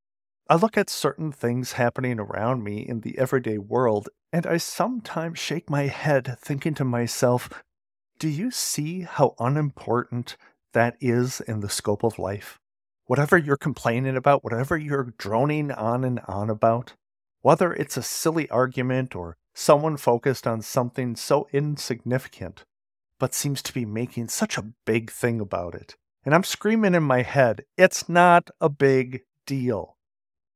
I 0.47 0.55
look 0.55 0.77
at 0.77 0.91
certain 0.91 1.31
things 1.31 1.71
happening 1.71 2.19
around 2.19 2.63
me 2.63 2.85
in 2.87 2.99
the 2.99 3.17
everyday 3.17 3.57
world, 3.57 4.09
and 4.35 4.45
I 4.45 4.57
sometimes 4.57 5.39
shake 5.39 5.69
my 5.69 5.83
head 5.83 6.35
thinking 6.41 6.73
to 6.73 6.83
myself, 6.83 7.63
do 8.19 8.27
you 8.27 8.51
see 8.51 9.03
how 9.03 9.33
unimportant 9.39 10.35
that 10.73 10.97
is 10.99 11.39
in 11.39 11.61
the 11.61 11.69
scope 11.69 12.03
of 12.03 12.19
life? 12.19 12.59
Whatever 13.05 13.37
you're 13.37 13.55
complaining 13.55 14.17
about, 14.17 14.43
whatever 14.43 14.77
you're 14.77 15.13
droning 15.17 15.71
on 15.71 16.03
and 16.03 16.19
on 16.27 16.49
about, 16.49 16.95
whether 17.43 17.71
it's 17.71 17.95
a 17.95 18.03
silly 18.03 18.49
argument 18.49 19.15
or 19.15 19.37
someone 19.53 19.95
focused 19.95 20.45
on 20.45 20.61
something 20.61 21.15
so 21.15 21.47
insignificant, 21.53 22.65
but 23.17 23.33
seems 23.33 23.61
to 23.61 23.73
be 23.73 23.85
making 23.85 24.27
such 24.27 24.57
a 24.57 24.73
big 24.85 25.09
thing 25.09 25.39
about 25.39 25.73
it. 25.73 25.95
And 26.25 26.35
I'm 26.35 26.43
screaming 26.43 26.93
in 26.93 27.03
my 27.03 27.21
head, 27.21 27.63
it's 27.77 28.09
not 28.09 28.49
a 28.59 28.67
big 28.67 29.21
deal. 29.45 29.95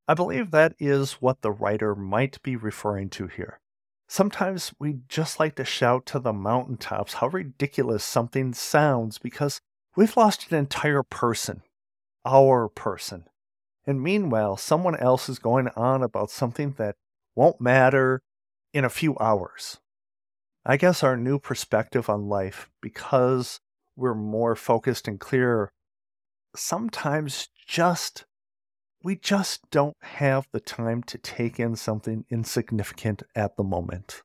I 0.06 0.16
believe 0.16 0.52
that 0.52 0.76
is 0.80 1.14
what 1.22 1.44
the 1.44 1.52
writer 1.52 1.96
might 1.96 2.44
be 2.44 2.58
referring 2.58 3.10
to 3.12 3.28
here. 3.28 3.62
Sometimes 4.12 4.74
we 4.80 5.02
just 5.08 5.40
like 5.40 5.54
to 5.58 5.64
shout 5.64 6.08
to 6.08 6.18
the 6.18 6.34
mountaintops 6.34 7.14
how 7.14 7.28
ridiculous 7.28 8.04
something 8.04 8.56
sounds 8.56 9.20
because 9.20 9.62
we've 9.96 10.18
lost 10.18 10.52
an 10.52 10.58
entire 10.58 11.04
person, 11.04 11.62
our 12.26 12.68
person. 12.70 13.26
And 13.86 14.02
meanwhile, 14.02 14.58
someone 14.58 14.98
else 14.98 15.30
is 15.30 15.38
going 15.38 15.68
on 15.76 16.02
about 16.02 16.32
something 16.32 16.74
that 16.80 16.96
won't 17.36 17.62
matter 17.62 18.24
in 18.74 18.84
a 18.84 18.90
few 18.90 19.16
hours. 19.20 19.78
I 20.66 20.76
guess 20.76 21.04
our 21.04 21.16
new 21.16 21.38
perspective 21.38 22.10
on 22.10 22.28
life, 22.28 22.68
because 22.82 23.60
we're 23.96 24.16
more 24.16 24.56
focused 24.56 25.08
and 25.08 25.20
clear, 25.20 25.72
sometimes 26.56 27.50
just 27.68 28.26
we 29.02 29.16
just 29.16 29.70
don't 29.72 29.96
have 30.02 30.48
the 30.52 30.60
time 30.60 31.04
to 31.04 31.18
take 31.18 31.60
in 31.60 31.76
something 31.76 32.26
insignificant 32.30 33.24
at 33.36 33.56
the 33.56 33.64
moment. 33.64 34.24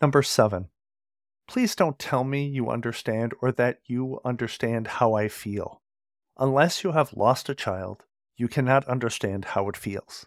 Number 0.00 0.22
seven, 0.22 0.68
please 1.46 1.76
don't 1.76 1.98
tell 1.98 2.24
me 2.24 2.46
you 2.46 2.70
understand 2.70 3.34
or 3.42 3.52
that 3.52 3.80
you 3.84 4.20
understand 4.24 4.86
how 4.86 5.12
I 5.14 5.28
feel. 5.28 5.82
Unless 6.38 6.82
you 6.82 6.92
have 6.92 7.12
lost 7.12 7.50
a 7.50 7.54
child, 7.54 8.04
you 8.36 8.48
cannot 8.48 8.88
understand 8.88 9.44
how 9.44 9.68
it 9.68 9.76
feels. 9.76 10.26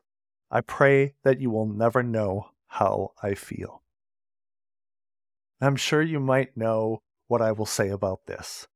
I 0.52 0.62
pray 0.62 1.16
that 1.24 1.42
you 1.42 1.50
will 1.50 1.66
never 1.66 2.04
know 2.04 2.52
how 2.68 3.14
I 3.24 3.34
feel. 3.34 3.82
I'm 5.60 5.76
sure 5.76 6.04
you 6.04 6.20
might 6.20 6.56
know 6.56 7.02
what 7.28 7.42
I 7.42 7.52
will 7.52 7.66
say 7.66 7.90
about 7.90 8.28
this. 8.28 8.68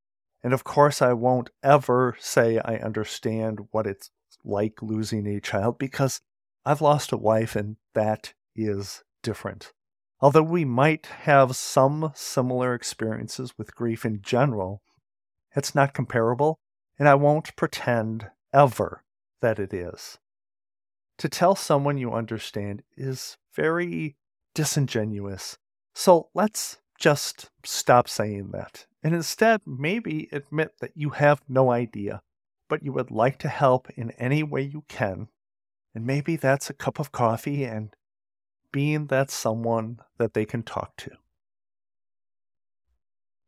And 0.48 0.54
of 0.54 0.64
course, 0.64 1.02
I 1.02 1.12
won't 1.12 1.50
ever 1.62 2.16
say 2.22 2.58
I 2.64 2.78
understand 2.78 3.68
what 3.72 3.86
it's 3.86 4.12
like 4.46 4.82
losing 4.82 5.28
a 5.28 5.42
child 5.42 5.78
because 5.78 6.22
I've 6.64 6.80
lost 6.80 7.12
a 7.12 7.18
wife 7.18 7.54
and 7.54 7.76
that 7.94 8.34
is 8.56 9.04
different. 9.22 9.74
Although 10.22 10.44
we 10.44 10.64
might 10.64 11.06
have 11.08 11.58
some 11.58 12.14
similar 12.16 12.74
experiences 12.74 13.58
with 13.58 13.76
grief 13.76 14.06
in 14.06 14.22
general, 14.22 14.82
it's 15.54 15.76
not 15.76 15.94
comparable, 15.94 16.62
and 16.98 17.10
I 17.10 17.16
won't 17.16 17.54
pretend 17.58 18.32
ever 18.54 19.04
that 19.42 19.60
it 19.60 19.74
is. 19.74 20.18
To 21.18 21.28
tell 21.28 21.58
someone 21.58 21.98
you 21.98 22.14
understand 22.14 22.84
is 22.96 23.36
very 23.54 24.16
disingenuous. 24.56 25.58
So 25.94 26.30
let's 26.34 26.78
just 26.98 27.50
stop 27.66 28.08
saying 28.08 28.52
that. 28.54 28.86
And 29.08 29.16
instead, 29.16 29.62
maybe 29.66 30.28
admit 30.34 30.80
that 30.82 30.92
you 30.94 31.12
have 31.12 31.42
no 31.48 31.72
idea, 31.72 32.24
but 32.68 32.84
you 32.84 32.92
would 32.92 33.10
like 33.10 33.38
to 33.38 33.48
help 33.48 33.90
in 33.92 34.12
any 34.20 34.44
way 34.44 34.64
you 34.64 34.84
can. 34.90 35.30
And 35.96 36.06
maybe 36.06 36.36
that's 36.36 36.70
a 36.70 36.74
cup 36.74 37.00
of 37.00 37.14
coffee 37.14 37.64
and 37.64 37.96
being 38.74 39.08
that 39.08 39.32
someone 39.32 40.02
that 40.18 40.34
they 40.34 40.44
can 40.44 40.62
talk 40.62 40.98
to. 40.98 41.12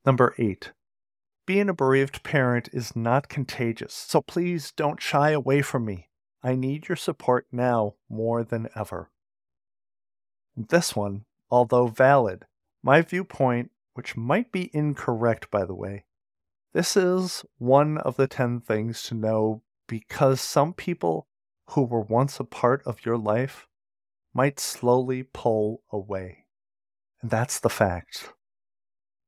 Number 0.05 0.33
eight, 0.37 0.71
being 1.45 1.67
a 1.67 1.73
bereaved 1.73 2.23
parent 2.23 2.69
is 2.71 2.95
not 2.95 3.27
contagious, 3.27 3.93
so 3.93 4.21
please 4.21 4.71
don't 4.71 5.01
shy 5.01 5.31
away 5.31 5.61
from 5.61 5.83
me. 5.83 6.07
I 6.41 6.55
need 6.55 6.87
your 6.87 6.95
support 6.95 7.47
now 7.51 7.95
more 8.09 8.45
than 8.45 8.69
ever. 8.77 9.09
This 10.55 10.95
one, 10.95 11.25
although 11.51 11.87
valid, 11.87 12.45
my 12.81 13.01
viewpoint, 13.01 13.71
which 13.93 14.17
might 14.17 14.51
be 14.51 14.69
incorrect 14.74 15.50
by 15.51 15.65
the 15.65 15.75
way, 15.75 16.05
this 16.74 16.96
is 16.96 17.43
one 17.58 17.98
of 17.98 18.15
the 18.15 18.27
10 18.27 18.62
things 18.62 19.03
to 19.03 19.15
know 19.15 19.63
because 19.88 20.39
some 20.39 20.74
people 20.74 21.27
who 21.69 21.84
were 21.84 22.01
once 22.01 22.39
a 22.39 22.43
part 22.43 22.81
of 22.86 23.05
your 23.05 23.17
life 23.17 23.67
might 24.34 24.60
slowly 24.60 25.24
pull 25.24 25.81
away. 25.91 26.46
And 27.22 27.31
that's 27.31 27.60
the 27.60 27.69
fact. 27.69 28.34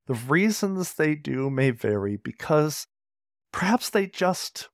The 0.06 0.14
reasons 0.14 0.94
they 0.94 1.14
do 1.14 1.50
may 1.50 1.70
vary 1.70 2.16
because 2.16 2.86
perhaps 3.52 3.90
they 3.90 4.06
just 4.06 4.68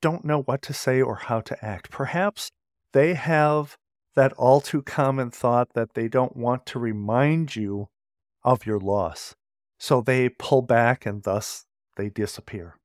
don't 0.00 0.24
know 0.24 0.42
what 0.42 0.62
to 0.62 0.72
say 0.72 1.00
or 1.00 1.16
how 1.16 1.40
to 1.40 1.64
act. 1.64 1.90
Perhaps 1.90 2.50
they 2.92 3.14
have 3.14 3.76
that 4.14 4.32
all 4.34 4.60
too 4.60 4.82
common 4.82 5.30
thought 5.30 5.74
that 5.74 5.94
they 5.94 6.08
don't 6.08 6.36
want 6.36 6.66
to 6.66 6.78
remind 6.78 7.54
you 7.54 7.88
of 8.46 8.64
your 8.64 8.80
loss. 8.80 9.34
So 9.78 10.00
they 10.00 10.30
pull 10.30 10.62
back 10.62 11.04
and 11.04 11.22
thus 11.22 11.66
they 11.96 12.08
disappear. 12.08 12.78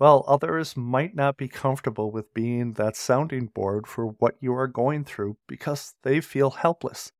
Well, 0.00 0.24
others 0.26 0.76
might 0.76 1.14
not 1.14 1.36
be 1.36 1.46
comfortable 1.46 2.10
with 2.10 2.34
being 2.34 2.72
that 2.72 2.96
sounding 2.96 3.46
board 3.46 3.86
for 3.86 4.06
what 4.06 4.36
you 4.40 4.52
are 4.54 4.66
going 4.66 5.04
through 5.04 5.36
because 5.46 5.94
they 6.02 6.20
feel 6.20 6.50
helpless. 6.50 7.12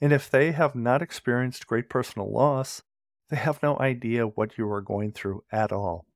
And 0.00 0.12
if 0.12 0.30
they 0.30 0.52
have 0.52 0.74
not 0.74 1.02
experienced 1.02 1.66
great 1.66 1.90
personal 1.90 2.32
loss, 2.32 2.82
they 3.28 3.36
have 3.36 3.62
no 3.62 3.78
idea 3.78 4.26
what 4.26 4.56
you 4.56 4.70
are 4.70 4.80
going 4.80 5.12
through 5.12 5.44
at 5.52 5.72
all. 5.72 6.06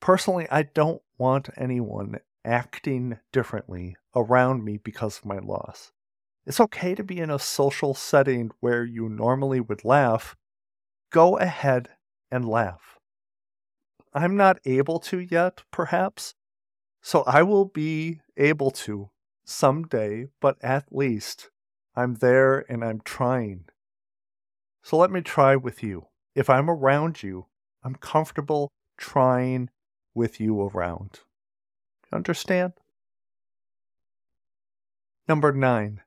Personally, 0.00 0.46
I 0.50 0.62
don't 0.62 1.02
want 1.18 1.48
anyone 1.56 2.20
acting 2.44 3.18
differently 3.32 3.96
around 4.14 4.64
me 4.64 4.76
because 4.76 5.18
of 5.18 5.24
my 5.24 5.38
loss. 5.38 5.92
It's 6.46 6.60
okay 6.60 6.94
to 6.94 7.02
be 7.02 7.18
in 7.18 7.30
a 7.30 7.38
social 7.38 7.94
setting 7.94 8.50
where 8.60 8.84
you 8.84 9.08
normally 9.08 9.60
would 9.60 9.84
laugh. 9.84 10.36
Go 11.10 11.38
ahead 11.38 11.88
and 12.30 12.48
laugh. 12.48 12.98
I'm 14.12 14.36
not 14.36 14.58
able 14.64 14.98
to 15.00 15.18
yet, 15.18 15.62
perhaps, 15.70 16.34
so 17.00 17.22
I 17.26 17.42
will 17.42 17.64
be 17.64 18.20
able 18.36 18.70
to 18.70 19.10
someday, 19.44 20.28
but 20.40 20.56
at 20.62 20.86
least 20.90 21.50
I'm 21.96 22.14
there 22.14 22.64
and 22.70 22.84
I'm 22.84 23.00
trying. 23.04 23.66
So 24.82 24.96
let 24.96 25.10
me 25.10 25.20
try 25.20 25.56
with 25.56 25.82
you. 25.82 26.06
If 26.34 26.50
I'm 26.50 26.68
around 26.68 27.22
you, 27.22 27.46
I'm 27.82 27.94
comfortable 27.94 28.72
trying 28.96 29.70
with 30.14 30.40
you 30.40 30.60
around. 30.60 31.20
Understand? 32.12 32.74
Number 35.28 35.52
nine. 35.52 36.00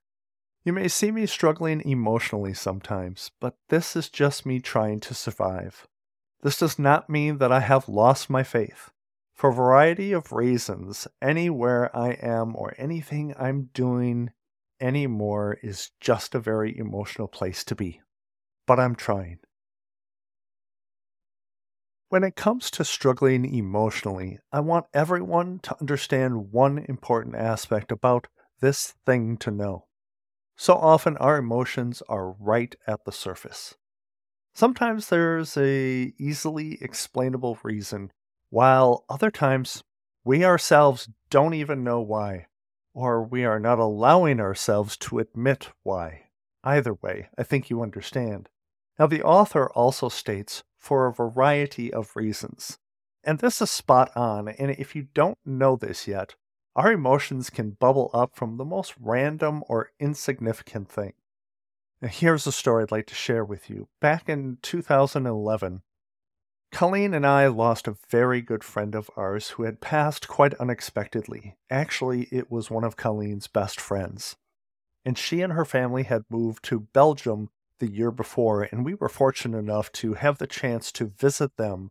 You 0.67 0.73
may 0.73 0.89
see 0.89 1.11
me 1.11 1.25
struggling 1.27 1.79
emotionally 1.89 2.53
sometimes, 2.53 3.31
but 3.39 3.55
this 3.69 3.95
is 3.95 4.09
just 4.09 4.45
me 4.45 4.59
trying 4.59 4.99
to 4.99 5.13
survive. 5.13 5.87
This 6.41 6.59
does 6.59 6.77
not 6.77 7.09
mean 7.09 7.37
that 7.37 7.53
I 7.53 7.61
have 7.61 7.87
lost 7.87 8.29
my 8.29 8.43
faith. 8.43 8.91
For 9.33 9.49
a 9.49 9.53
variety 9.53 10.11
of 10.11 10.33
reasons, 10.33 11.07
anywhere 11.21 11.89
I 11.95 12.17
am 12.21 12.53
or 12.53 12.73
anything 12.77 13.33
I'm 13.39 13.69
doing 13.73 14.31
anymore 14.81 15.57
is 15.63 15.91
just 16.01 16.35
a 16.35 16.39
very 16.39 16.77
emotional 16.77 17.29
place 17.29 17.63
to 17.63 17.73
be. 17.73 18.01
But 18.65 18.77
I'm 18.77 18.95
trying. 18.95 19.39
When 22.09 22.25
it 22.25 22.35
comes 22.35 22.69
to 22.71 22.83
struggling 22.83 23.45
emotionally, 23.45 24.39
I 24.51 24.59
want 24.59 24.87
everyone 24.93 25.59
to 25.59 25.79
understand 25.79 26.51
one 26.51 26.79
important 26.89 27.35
aspect 27.35 27.89
about 27.89 28.27
this 28.59 28.95
thing 29.05 29.37
to 29.37 29.49
know. 29.49 29.86
So 30.57 30.73
often 30.73 31.17
our 31.17 31.37
emotions 31.37 32.01
are 32.09 32.31
right 32.31 32.75
at 32.87 33.05
the 33.05 33.11
surface. 33.11 33.75
Sometimes 34.55 35.09
there's 35.09 35.55
a 35.55 36.13
easily 36.17 36.79
explainable 36.81 37.59
reason, 37.63 38.11
while 38.49 39.05
other 39.07 39.29
times 39.29 39.83
we 40.23 40.43
ourselves 40.43 41.09
don't 41.29 41.53
even 41.53 41.83
know 41.83 42.01
why, 42.01 42.47
or 42.93 43.23
we 43.23 43.45
are 43.45 43.59
not 43.59 43.77
allowing 43.77 44.39
ourselves 44.39 44.97
to 44.97 45.19
admit 45.19 45.69
why. 45.83 46.23
Either 46.63 46.95
way, 46.95 47.29
I 47.37 47.43
think 47.43 47.69
you 47.69 47.83
understand. 47.83 48.49
Now, 48.97 49.05
the 49.05 49.21
author 49.21 49.69
also 49.69 50.09
states 50.09 50.63
for 50.75 51.05
a 51.05 51.13
variety 51.13 51.93
of 51.93 52.15
reasons. 52.15 52.79
And 53.23 53.37
this 53.37 53.61
is 53.61 53.69
spot 53.69 54.09
on, 54.15 54.47
and 54.47 54.71
if 54.71 54.95
you 54.95 55.07
don't 55.13 55.37
know 55.45 55.75
this 55.75 56.07
yet, 56.07 56.33
our 56.77 56.91
emotions 56.91 57.49
can 57.49 57.71
bubble 57.71 58.11
up 58.13 58.35
from 58.35 58.57
the 58.57 58.63
most 58.63 58.93
random 59.01 59.63
or 59.67 59.91
insignificant 59.99 60.87
thing. 60.87 61.13
Now, 62.01 62.09
here's 62.09 62.45
a 62.45 62.51
story 62.51 62.83
I'd 62.83 62.91
like 62.91 63.07
to 63.07 63.15
share 63.15 63.43
with 63.43 63.67
you. 63.67 63.87
Back 63.99 64.29
in 64.29 64.59
2011, 64.61 65.81
Colleen 66.71 67.15
and 67.15 67.25
I 67.25 67.47
lost 67.47 67.87
a 67.87 67.97
very 68.09 68.41
good 68.41 68.63
friend 68.63 68.93
of 68.93 69.09
ours 69.17 69.49
who 69.49 69.63
had 69.63 69.81
passed 69.81 70.27
quite 70.27 70.53
unexpectedly. 70.55 71.55
Actually, 71.71 72.27
it 72.29 72.51
was 72.51 72.69
one 72.69 72.83
of 72.83 72.95
Colleen's 72.95 73.47
best 73.47 73.81
friends. 73.81 74.35
And 75.03 75.17
she 75.17 75.41
and 75.41 75.53
her 75.53 75.65
family 75.65 76.03
had 76.03 76.25
moved 76.29 76.63
to 76.65 76.81
Belgium 76.81 77.49
the 77.79 77.89
year 77.89 78.11
before, 78.11 78.63
and 78.63 78.85
we 78.85 78.93
were 78.93 79.09
fortunate 79.09 79.57
enough 79.57 79.91
to 79.93 80.13
have 80.13 80.37
the 80.37 80.45
chance 80.45 80.91
to 80.91 81.05
visit 81.05 81.57
them 81.57 81.89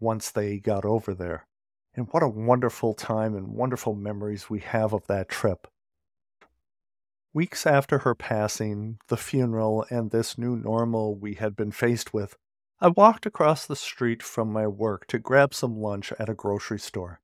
once 0.00 0.32
they 0.32 0.58
got 0.58 0.84
over 0.84 1.14
there. 1.14 1.46
And 1.96 2.08
what 2.10 2.22
a 2.22 2.28
wonderful 2.28 2.94
time 2.94 3.36
and 3.36 3.48
wonderful 3.48 3.94
memories 3.94 4.50
we 4.50 4.60
have 4.60 4.92
of 4.92 5.06
that 5.06 5.28
trip. 5.28 5.68
Weeks 7.32 7.66
after 7.66 7.98
her 7.98 8.14
passing, 8.14 8.98
the 9.08 9.16
funeral, 9.16 9.84
and 9.90 10.10
this 10.10 10.38
new 10.38 10.56
normal 10.56 11.16
we 11.16 11.34
had 11.34 11.56
been 11.56 11.72
faced 11.72 12.14
with, 12.14 12.36
I 12.80 12.88
walked 12.88 13.26
across 13.26 13.66
the 13.66 13.76
street 13.76 14.22
from 14.22 14.52
my 14.52 14.66
work 14.66 15.06
to 15.08 15.18
grab 15.18 15.54
some 15.54 15.76
lunch 15.76 16.12
at 16.18 16.28
a 16.28 16.34
grocery 16.34 16.78
store. 16.78 17.20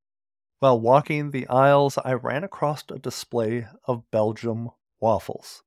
While 0.61 0.81
walking 0.81 1.31
the 1.31 1.47
aisles, 1.49 1.99
I 2.05 2.13
ran 2.13 2.45
across 2.45 2.85
a 2.91 2.99
display 2.99 3.67
of 3.85 4.11
Belgium 4.11 4.71
waffles, 5.01 5.63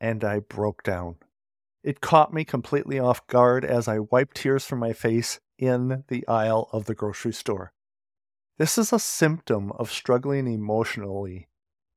and 0.00 0.22
I 0.22 0.40
broke 0.40 0.82
down. 0.82 1.16
It 1.82 2.00
caught 2.00 2.34
me 2.34 2.44
completely 2.44 2.98
off 2.98 3.26
guard 3.28 3.64
as 3.64 3.88
I 3.88 4.00
wiped 4.00 4.36
tears 4.36 4.64
from 4.64 4.80
my 4.80 4.92
face 4.92 5.38
in 5.58 6.04
the 6.08 6.26
aisle 6.26 6.68
of 6.72 6.86
the 6.86 6.94
grocery 6.94 7.32
store. 7.32 7.72
This 8.58 8.78
is 8.78 8.90
a 8.90 8.98
symptom 8.98 9.70
of 9.72 9.90
struggling 9.90 10.46
emotionally, 10.46 11.48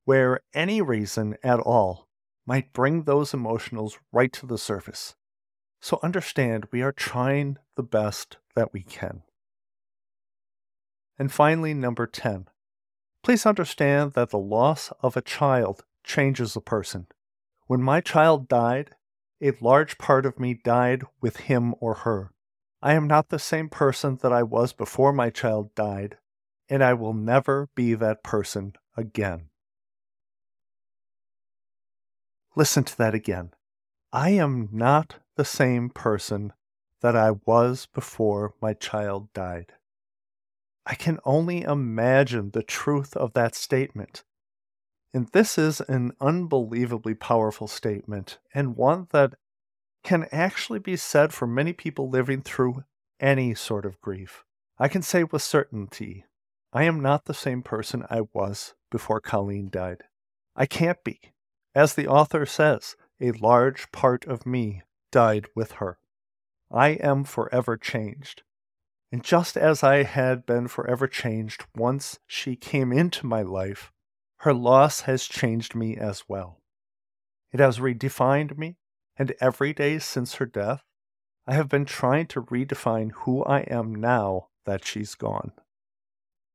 where 0.04 0.40
any 0.52 0.82
reason 0.82 1.36
at 1.42 1.58
all 1.58 2.06
might 2.46 2.74
bring 2.74 3.04
those 3.04 3.32
emotions 3.32 3.96
right 4.12 4.30
to 4.34 4.46
the 4.46 4.58
surface. 4.58 5.14
So 5.80 5.98
understand 6.02 6.68
we 6.70 6.82
are 6.82 6.92
trying 6.92 7.56
the 7.76 7.82
best 7.82 8.36
that 8.54 8.74
we 8.74 8.82
can. 8.82 9.22
And 11.18 11.32
finally, 11.32 11.72
number 11.72 12.06
10. 12.06 12.48
Please 13.22 13.46
understand 13.46 14.12
that 14.12 14.28
the 14.28 14.38
loss 14.38 14.92
of 15.00 15.16
a 15.16 15.22
child 15.22 15.84
changes 16.04 16.56
a 16.56 16.60
person. 16.60 17.06
When 17.68 17.82
my 17.82 18.02
child 18.02 18.48
died, 18.48 18.90
a 19.42 19.52
large 19.62 19.96
part 19.96 20.26
of 20.26 20.38
me 20.38 20.52
died 20.52 21.04
with 21.22 21.38
him 21.38 21.74
or 21.80 21.94
her. 21.94 22.32
I 22.82 22.92
am 22.92 23.06
not 23.06 23.30
the 23.30 23.38
same 23.38 23.70
person 23.70 24.18
that 24.20 24.32
I 24.32 24.42
was 24.42 24.74
before 24.74 25.12
my 25.12 25.30
child 25.30 25.74
died, 25.74 26.18
and 26.70 26.84
I 26.84 26.94
will 26.94 27.12
never 27.12 27.68
be 27.74 27.94
that 27.94 28.22
person 28.22 28.74
again. 28.96 29.50
Listen 32.54 32.84
to 32.84 32.96
that 32.98 33.14
again. 33.14 33.50
I 34.12 34.30
am 34.30 34.68
not 34.72 35.16
the 35.36 35.44
same 35.44 35.90
person 35.90 36.52
that 37.00 37.16
I 37.16 37.32
was 37.44 37.86
before 37.86 38.54
my 38.62 38.72
child 38.74 39.32
died. 39.32 39.72
I 40.86 40.94
can 40.94 41.18
only 41.24 41.62
imagine 41.62 42.50
the 42.50 42.62
truth 42.62 43.16
of 43.16 43.32
that 43.34 43.54
statement. 43.54 44.24
And 45.12 45.28
this 45.28 45.58
is 45.58 45.80
an 45.82 46.12
unbelievably 46.20 47.14
powerful 47.14 47.66
statement, 47.66 48.38
and 48.54 48.76
one 48.76 49.08
that 49.10 49.34
can 50.04 50.28
actually 50.30 50.78
be 50.78 50.96
said 50.96 51.32
for 51.32 51.46
many 51.46 51.72
people 51.72 52.08
living 52.08 52.42
through 52.42 52.84
any 53.18 53.54
sort 53.54 53.84
of 53.84 54.00
grief. 54.00 54.44
I 54.78 54.88
can 54.88 55.02
say 55.02 55.24
with 55.24 55.42
certainty, 55.42 56.24
I 56.72 56.84
am 56.84 57.00
not 57.00 57.24
the 57.24 57.34
same 57.34 57.62
person 57.62 58.06
I 58.08 58.22
was 58.32 58.74
before 58.90 59.20
Colleen 59.20 59.70
died. 59.70 60.04
I 60.54 60.66
can't 60.66 61.02
be. 61.02 61.20
As 61.74 61.94
the 61.94 62.06
author 62.06 62.46
says, 62.46 62.96
a 63.20 63.32
large 63.32 63.90
part 63.92 64.24
of 64.26 64.46
me 64.46 64.82
died 65.10 65.46
with 65.54 65.72
her. 65.72 65.98
I 66.70 66.90
am 66.90 67.24
forever 67.24 67.76
changed. 67.76 68.42
And 69.12 69.24
just 69.24 69.56
as 69.56 69.82
I 69.82 70.04
had 70.04 70.46
been 70.46 70.68
forever 70.68 71.08
changed 71.08 71.64
once 71.74 72.20
she 72.26 72.54
came 72.54 72.92
into 72.92 73.26
my 73.26 73.42
life, 73.42 73.90
her 74.38 74.54
loss 74.54 75.02
has 75.02 75.24
changed 75.24 75.74
me 75.74 75.96
as 75.96 76.24
well. 76.28 76.60
It 77.52 77.58
has 77.58 77.80
redefined 77.80 78.56
me, 78.56 78.76
and 79.16 79.34
every 79.40 79.72
day 79.72 79.98
since 79.98 80.34
her 80.34 80.46
death, 80.46 80.84
I 81.46 81.54
have 81.54 81.68
been 81.68 81.84
trying 81.84 82.26
to 82.28 82.42
redefine 82.42 83.10
who 83.12 83.42
I 83.44 83.60
am 83.62 83.92
now 83.92 84.48
that 84.66 84.84
she's 84.84 85.16
gone. 85.16 85.52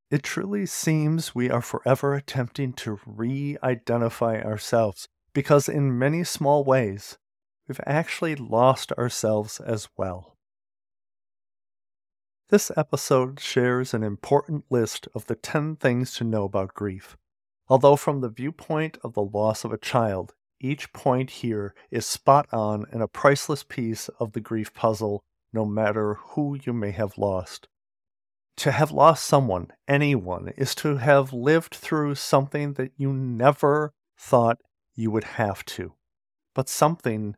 It 0.08 0.22
truly 0.22 0.66
seems 0.66 1.34
we 1.34 1.50
are 1.50 1.60
forever 1.60 2.14
attempting 2.14 2.72
to 2.74 3.00
re 3.04 3.56
identify 3.60 4.40
ourselves 4.40 5.08
because, 5.32 5.68
in 5.68 5.98
many 5.98 6.22
small 6.22 6.62
ways, 6.62 7.18
we've 7.66 7.80
actually 7.84 8.36
lost 8.36 8.92
ourselves 8.92 9.58
as 9.60 9.88
well. 9.96 10.36
This 12.50 12.70
episode 12.76 13.40
shares 13.40 13.92
an 13.92 14.04
important 14.04 14.64
list 14.70 15.08
of 15.12 15.26
the 15.26 15.34
10 15.34 15.74
things 15.74 16.14
to 16.14 16.24
know 16.24 16.44
about 16.44 16.74
grief. 16.74 17.16
Although, 17.68 17.96
from 17.96 18.20
the 18.20 18.28
viewpoint 18.28 18.98
of 19.02 19.14
the 19.14 19.24
loss 19.24 19.64
of 19.64 19.72
a 19.72 19.78
child, 19.78 20.34
each 20.60 20.92
point 20.92 21.30
here 21.30 21.74
is 21.90 22.06
spot 22.06 22.46
on 22.52 22.86
and 22.92 23.02
a 23.02 23.08
priceless 23.08 23.64
piece 23.64 24.08
of 24.20 24.32
the 24.32 24.40
grief 24.40 24.72
puzzle, 24.72 25.24
no 25.52 25.64
matter 25.64 26.14
who 26.14 26.56
you 26.64 26.72
may 26.72 26.92
have 26.92 27.18
lost. 27.18 27.66
To 28.58 28.72
have 28.72 28.90
lost 28.90 29.26
someone, 29.26 29.70
anyone, 29.86 30.48
is 30.56 30.74
to 30.76 30.96
have 30.96 31.32
lived 31.32 31.74
through 31.74 32.14
something 32.14 32.74
that 32.74 32.92
you 32.96 33.12
never 33.12 33.92
thought 34.18 34.62
you 34.94 35.10
would 35.10 35.24
have 35.24 35.64
to, 35.66 35.92
but 36.54 36.68
something 36.68 37.36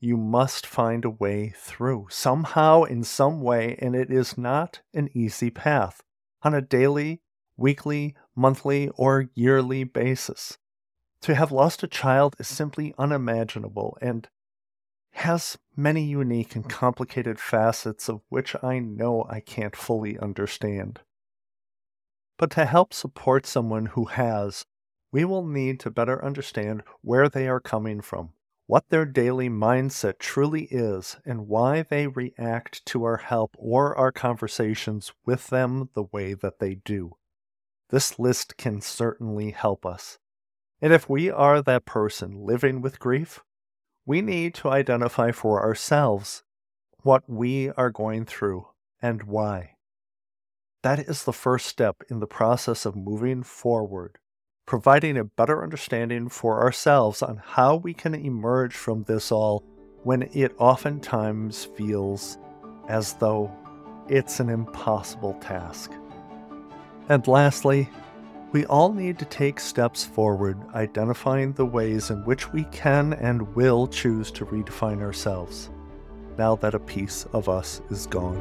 you 0.00 0.16
must 0.16 0.66
find 0.66 1.04
a 1.04 1.10
way 1.10 1.52
through, 1.56 2.06
somehow, 2.10 2.82
in 2.82 3.04
some 3.04 3.42
way, 3.42 3.76
and 3.80 3.94
it 3.94 4.10
is 4.10 4.38
not 4.38 4.80
an 4.94 5.10
easy 5.12 5.50
path 5.50 6.02
on 6.42 6.54
a 6.54 6.62
daily, 6.62 7.20
weekly, 7.56 8.14
monthly, 8.34 8.88
or 8.96 9.28
yearly 9.34 9.84
basis. 9.84 10.58
To 11.22 11.34
have 11.34 11.52
lost 11.52 11.82
a 11.82 11.88
child 11.88 12.36
is 12.38 12.48
simply 12.48 12.94
unimaginable 12.98 13.96
and 14.02 14.28
has 15.14 15.56
many 15.76 16.02
unique 16.02 16.54
and 16.54 16.68
complicated 16.68 17.38
facets 17.38 18.08
of 18.08 18.20
which 18.28 18.54
I 18.62 18.78
know 18.78 19.24
I 19.28 19.40
can't 19.40 19.76
fully 19.76 20.18
understand. 20.18 21.00
But 22.36 22.50
to 22.52 22.66
help 22.66 22.92
support 22.92 23.46
someone 23.46 23.86
who 23.86 24.06
has, 24.06 24.64
we 25.12 25.24
will 25.24 25.46
need 25.46 25.78
to 25.80 25.90
better 25.90 26.22
understand 26.24 26.82
where 27.00 27.28
they 27.28 27.46
are 27.46 27.60
coming 27.60 28.00
from, 28.00 28.30
what 28.66 28.88
their 28.88 29.04
daily 29.04 29.48
mindset 29.48 30.18
truly 30.18 30.64
is, 30.64 31.16
and 31.24 31.46
why 31.46 31.82
they 31.82 32.08
react 32.08 32.84
to 32.86 33.04
our 33.04 33.18
help 33.18 33.54
or 33.56 33.96
our 33.96 34.10
conversations 34.10 35.12
with 35.24 35.46
them 35.48 35.90
the 35.94 36.02
way 36.02 36.34
that 36.34 36.58
they 36.58 36.74
do. 36.74 37.16
This 37.90 38.18
list 38.18 38.56
can 38.56 38.80
certainly 38.80 39.52
help 39.52 39.86
us. 39.86 40.18
And 40.82 40.92
if 40.92 41.08
we 41.08 41.30
are 41.30 41.62
that 41.62 41.84
person 41.84 42.44
living 42.44 42.80
with 42.80 42.98
grief, 42.98 43.44
we 44.06 44.20
need 44.20 44.54
to 44.54 44.68
identify 44.68 45.30
for 45.30 45.62
ourselves 45.62 46.42
what 47.02 47.22
we 47.28 47.70
are 47.70 47.90
going 47.90 48.24
through 48.24 48.66
and 49.00 49.22
why. 49.24 49.70
That 50.82 50.98
is 50.98 51.24
the 51.24 51.32
first 51.32 51.66
step 51.66 52.02
in 52.10 52.20
the 52.20 52.26
process 52.26 52.84
of 52.84 52.96
moving 52.96 53.42
forward, 53.42 54.18
providing 54.66 55.16
a 55.16 55.24
better 55.24 55.62
understanding 55.62 56.28
for 56.28 56.62
ourselves 56.62 57.22
on 57.22 57.40
how 57.42 57.76
we 57.76 57.94
can 57.94 58.14
emerge 58.14 58.74
from 58.74 59.04
this 59.04 59.32
all 59.32 59.64
when 60.02 60.22
it 60.34 60.54
oftentimes 60.58 61.64
feels 61.76 62.36
as 62.88 63.14
though 63.14 63.50
it's 64.08 64.40
an 64.40 64.50
impossible 64.50 65.34
task. 65.40 65.90
And 67.08 67.26
lastly, 67.26 67.88
we 68.54 68.64
all 68.66 68.92
need 68.92 69.18
to 69.18 69.24
take 69.24 69.58
steps 69.58 70.04
forward, 70.04 70.56
identifying 70.76 71.54
the 71.54 71.66
ways 71.66 72.10
in 72.10 72.24
which 72.24 72.52
we 72.52 72.62
can 72.66 73.14
and 73.14 73.52
will 73.56 73.88
choose 73.88 74.30
to 74.30 74.46
redefine 74.46 75.02
ourselves, 75.02 75.70
now 76.38 76.54
that 76.54 76.72
a 76.72 76.78
piece 76.78 77.26
of 77.32 77.48
us 77.48 77.82
is 77.90 78.06
gone. 78.06 78.40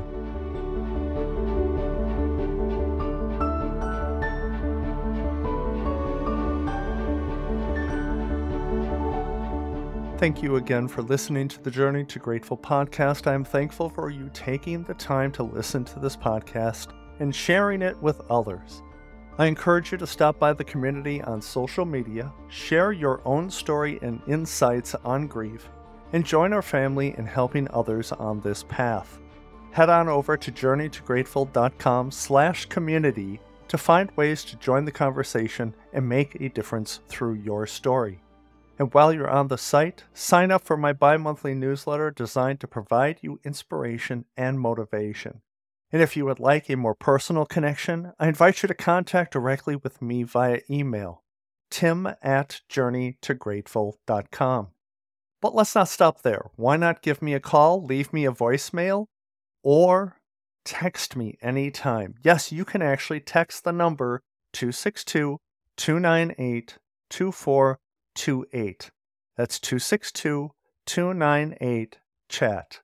Thank 10.19 10.43
you 10.43 10.57
again 10.57 10.87
for 10.87 11.01
listening 11.01 11.47
to 11.47 11.63
the 11.63 11.71
Journey 11.71 12.05
to 12.05 12.19
Grateful 12.19 12.55
podcast. 12.55 13.25
I'm 13.25 13.43
thankful 13.43 13.89
for 13.89 14.11
you 14.11 14.29
taking 14.31 14.83
the 14.83 14.93
time 14.93 15.31
to 15.31 15.41
listen 15.41 15.83
to 15.85 15.99
this 15.99 16.15
podcast 16.15 16.89
and 17.19 17.33
sharing 17.33 17.81
it 17.81 17.99
with 17.99 18.21
others. 18.29 18.83
I 19.39 19.47
encourage 19.47 19.91
you 19.91 19.97
to 19.97 20.05
stop 20.05 20.37
by 20.37 20.53
the 20.53 20.63
community 20.63 21.19
on 21.23 21.41
social 21.41 21.85
media, 21.85 22.31
share 22.49 22.91
your 22.91 23.19
own 23.25 23.49
story 23.49 23.97
and 24.03 24.21
insights 24.27 24.93
on 25.03 25.25
grief, 25.25 25.69
and 26.11 26.23
join 26.23 26.53
our 26.53 26.61
family 26.61 27.15
in 27.17 27.25
helping 27.25 27.67
others 27.71 28.11
on 28.11 28.41
this 28.41 28.63
path. 28.69 29.19
Head 29.71 29.89
on 29.89 30.07
over 30.07 30.37
to 30.37 30.51
journeytograteful.com 30.51 32.11
slash 32.11 32.65
community 32.67 33.39
to 33.69 33.77
find 33.79 34.11
ways 34.15 34.43
to 34.43 34.55
join 34.57 34.85
the 34.85 34.91
conversation 34.91 35.73
and 35.93 36.07
make 36.07 36.35
a 36.35 36.49
difference 36.49 36.99
through 37.07 37.33
your 37.33 37.65
story. 37.65 38.21
And 38.77 38.93
while 38.93 39.11
you're 39.11 39.29
on 39.29 39.47
the 39.47 39.57
site, 39.57 40.03
sign 40.13 40.51
up 40.51 40.63
for 40.63 40.77
my 40.77 40.93
bi 40.93 41.17
monthly 41.17 41.55
newsletter 41.55 42.11
designed 42.11 42.59
to 42.59 42.67
provide 42.67 43.17
you 43.21 43.39
inspiration 43.43 44.25
and 44.37 44.59
motivation. 44.59 45.41
And 45.93 46.01
if 46.01 46.17
you 46.17 46.25
would 46.25 46.39
like 46.39 46.71
a 46.71 46.75
more 46.75 46.95
personal 46.95 47.45
connection, 47.45 48.13
I 48.19 48.27
invite 48.27 48.63
you 48.63 48.67
to 48.67 48.73
contact 48.73 49.31
directly 49.31 49.75
with 49.75 50.01
me 50.01 50.23
via 50.23 50.61
email, 50.67 51.21
tim 51.69 52.07
at 52.23 52.61
journeytograteful.com. 52.67 54.69
But 55.39 55.53
let's 55.53 55.75
not 55.75 55.89
stop 55.89 56.23
there. 56.23 56.49
Why 56.55 56.77
not 56.77 57.03
give 57.03 57.21
me 57.21 57.35
a 57.35 57.39
call, 57.39 57.85
leave 57.85 58.11
me 58.11 58.25
a 58.25 58.31
voicemail, 58.31 59.05
or 59.61 60.17
text 60.65 61.15
me 61.15 61.37
anytime? 61.43 62.15
Yes, 62.23 62.51
you 62.51 62.65
can 62.65 62.81
actually 62.81 63.19
text 63.19 63.63
the 63.63 63.71
number 63.71 64.23
262 64.53 65.37
298 65.77 66.79
2428. 67.11 68.89
That's 69.37 69.59
262 69.59 70.49
298 70.87 71.99
chat. 72.29 72.79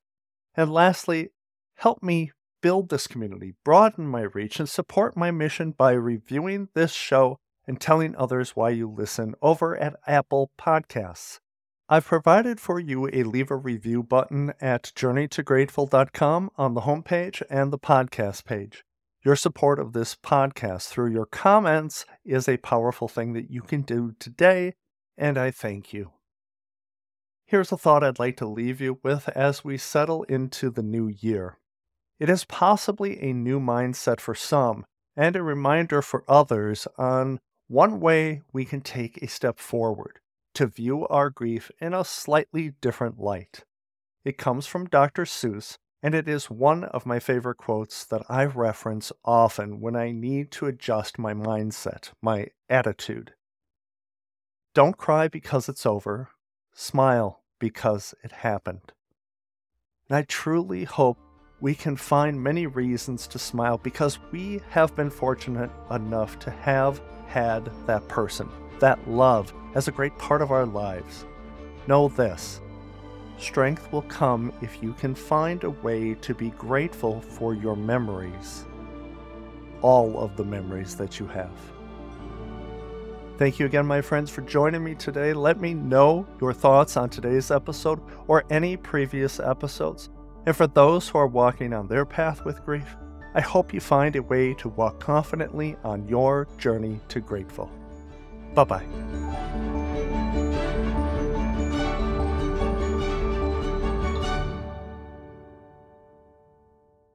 And 0.56 0.72
lastly, 0.72 1.30
help 1.78 2.04
me 2.04 2.34
build 2.62 2.90
this 2.90 3.08
community, 3.08 3.56
broaden 3.64 4.08
my 4.08 4.22
reach, 4.22 4.60
and 4.60 4.70
support 4.70 5.16
my 5.16 5.32
mission 5.32 5.72
by 5.72 5.92
reviewing 5.92 6.70
this 6.74 6.92
show 6.92 7.38
and 7.68 7.80
telling 7.80 8.16
others 8.16 8.56
why 8.56 8.70
you 8.70 8.90
listen 8.90 9.36
over 9.42 9.78
at 9.78 9.96
Apple 10.08 10.52
Podcasts. 10.60 11.40
I've 11.88 12.06
provided 12.06 12.60
for 12.60 12.80
you 12.80 13.08
a 13.08 13.24
leave 13.24 13.52
a 13.52 13.56
review 13.56 14.04
button 14.04 14.54
at 14.60 14.92
journeytograteful.com 14.96 16.50
on 16.58 16.74
the 16.74 16.82
homepage 16.82 17.42
and 17.50 17.72
the 17.72 17.80
podcast 17.80 18.46
page. 18.46 18.84
Your 19.24 19.36
support 19.36 19.80
of 19.80 19.94
this 19.94 20.16
podcast 20.16 20.88
through 20.88 21.12
your 21.12 21.26
comments 21.26 22.06
is 22.24 22.48
a 22.48 22.58
powerful 22.58 23.08
thing 23.08 23.34
that 23.34 23.52
you 23.52 23.62
can 23.62 23.82
do 23.82 24.14
today, 24.20 24.74
and 25.18 25.38
I 25.38 25.52
thank 25.52 25.94
you. 25.94 26.12
Here's 27.46 27.72
a 27.72 27.78
thought 27.78 28.04
I'd 28.04 28.18
like 28.18 28.38
to 28.38 28.48
leave 28.48 28.80
you 28.80 29.00
with 29.04 29.30
as 29.30 29.64
we 29.64 29.78
settle 29.78 30.24
into 30.24 30.72
the 30.72 30.84
new 30.84 31.08
year. 31.08 31.59
It 32.20 32.30
is 32.30 32.44
possibly 32.44 33.22
a 33.22 33.34
new 33.34 33.62
mindset 33.62 34.20
for 34.20 34.36
some 34.36 34.86
and 35.16 35.36
a 35.36 35.44
reminder 35.44 36.02
for 36.02 36.26
others 36.28 36.88
on 36.98 37.40
one 37.68 38.00
way 38.00 38.42
we 38.52 38.66
can 38.66 38.82
take 38.82 39.18
a 39.18 39.28
step 39.28 39.58
forward 39.58 40.20
to 40.56 40.68
view 40.68 41.08
our 41.08 41.30
grief 41.30 41.72
in 41.80 41.94
a 41.94 42.04
slightly 42.04 42.74
different 42.82 43.20
light. 43.20 43.64
It 44.26 44.38
comes 44.38 44.66
from 44.68 44.88
Dr. 44.88 45.24
Seuss, 45.24 45.78
and 46.04 46.14
it 46.14 46.28
is 46.28 46.50
one 46.50 46.84
of 46.86 47.06
my 47.06 47.20
favorite 47.20 47.58
quotes 47.58 48.04
that 48.06 48.24
I 48.28 48.46
reference 48.46 49.12
often 49.24 49.80
when 49.80 49.96
I 49.96 50.12
need 50.12 50.52
to 50.52 50.66
adjust 50.66 51.20
my 51.20 51.34
mindset, 51.34 52.12
my 52.22 52.48
attitude. 52.70 53.34
Don't 54.74 54.98
cry 54.98 55.28
because 55.28 55.70
it's 55.70 55.86
over, 55.86 56.30
smile 56.74 57.44
because 57.60 58.14
it 58.24 58.32
happened. 58.32 58.92
And 60.10 60.18
I 60.18 60.24
truly 60.24 60.84
hope 60.84 61.18
we 61.62 61.76
can 61.76 61.96
find 61.96 62.42
many 62.42 62.68
reasons 62.68 63.28
to 63.28 63.40
smile 63.40 63.78
because 63.78 64.20
we 64.32 64.62
have 64.70 64.96
been 64.96 65.10
fortunate 65.10 65.70
enough 65.92 66.40
to 66.40 66.52
have 66.52 67.02
had 67.28 67.70
that 67.86 68.08
person, 68.08 68.50
that 68.80 69.10
love, 69.10 69.54
as 69.76 69.88
a 69.88 69.92
great 69.92 70.18
part 70.18 70.42
of 70.42 70.52
our 70.52 70.66
lives. 70.66 71.26
Know 71.88 72.08
this 72.08 72.62
strength 73.38 73.90
will 73.94 74.02
come 74.04 74.52
if 74.62 74.84
you 74.84 74.94
can 74.94 75.16
find 75.16 75.64
a 75.64 75.70
way 75.70 76.14
to 76.14 76.34
be 76.34 76.50
grateful 76.52 77.22
for 77.22 77.54
your 77.54 77.76
memories, 77.76 78.66
all 79.82 80.20
of 80.20 80.36
the 80.36 80.44
memories 80.44 80.96
that 80.96 81.20
you 81.20 81.28
have. 81.28 81.52
Thank 83.38 83.58
you 83.58 83.66
again, 83.66 83.86
my 83.86 84.02
friends, 84.02 84.30
for 84.30 84.42
joining 84.42 84.84
me 84.84 84.96
today. 84.96 85.32
Let 85.32 85.62
me 85.62 85.74
know 85.74 86.28
your 86.42 86.52
thoughts 86.52 86.98
on 86.98 87.10
today's 87.10 87.52
episode 87.52 88.02
or 88.28 88.44
any 88.50 88.76
previous 88.76 89.40
episodes. 89.40 90.10
And 90.50 90.58
for 90.58 90.66
those 90.66 91.08
who 91.08 91.20
are 91.20 91.28
walking 91.28 91.74
on 91.74 91.88
their 91.88 92.08
path 92.08 92.44
with 92.44 92.66
grief, 92.66 92.96
I 93.36 93.40
hope 93.40 93.72
you 93.72 93.80
find 93.80 94.16
a 94.16 94.24
way 94.24 94.56
to 94.56 94.70
walk 94.70 95.00
confidently 95.00 95.76
on 95.84 96.08
your 96.08 96.48
journey 96.58 97.00
to 97.10 97.20
grateful. 97.20 97.70
Bye 98.56 98.64
bye. 98.64 98.86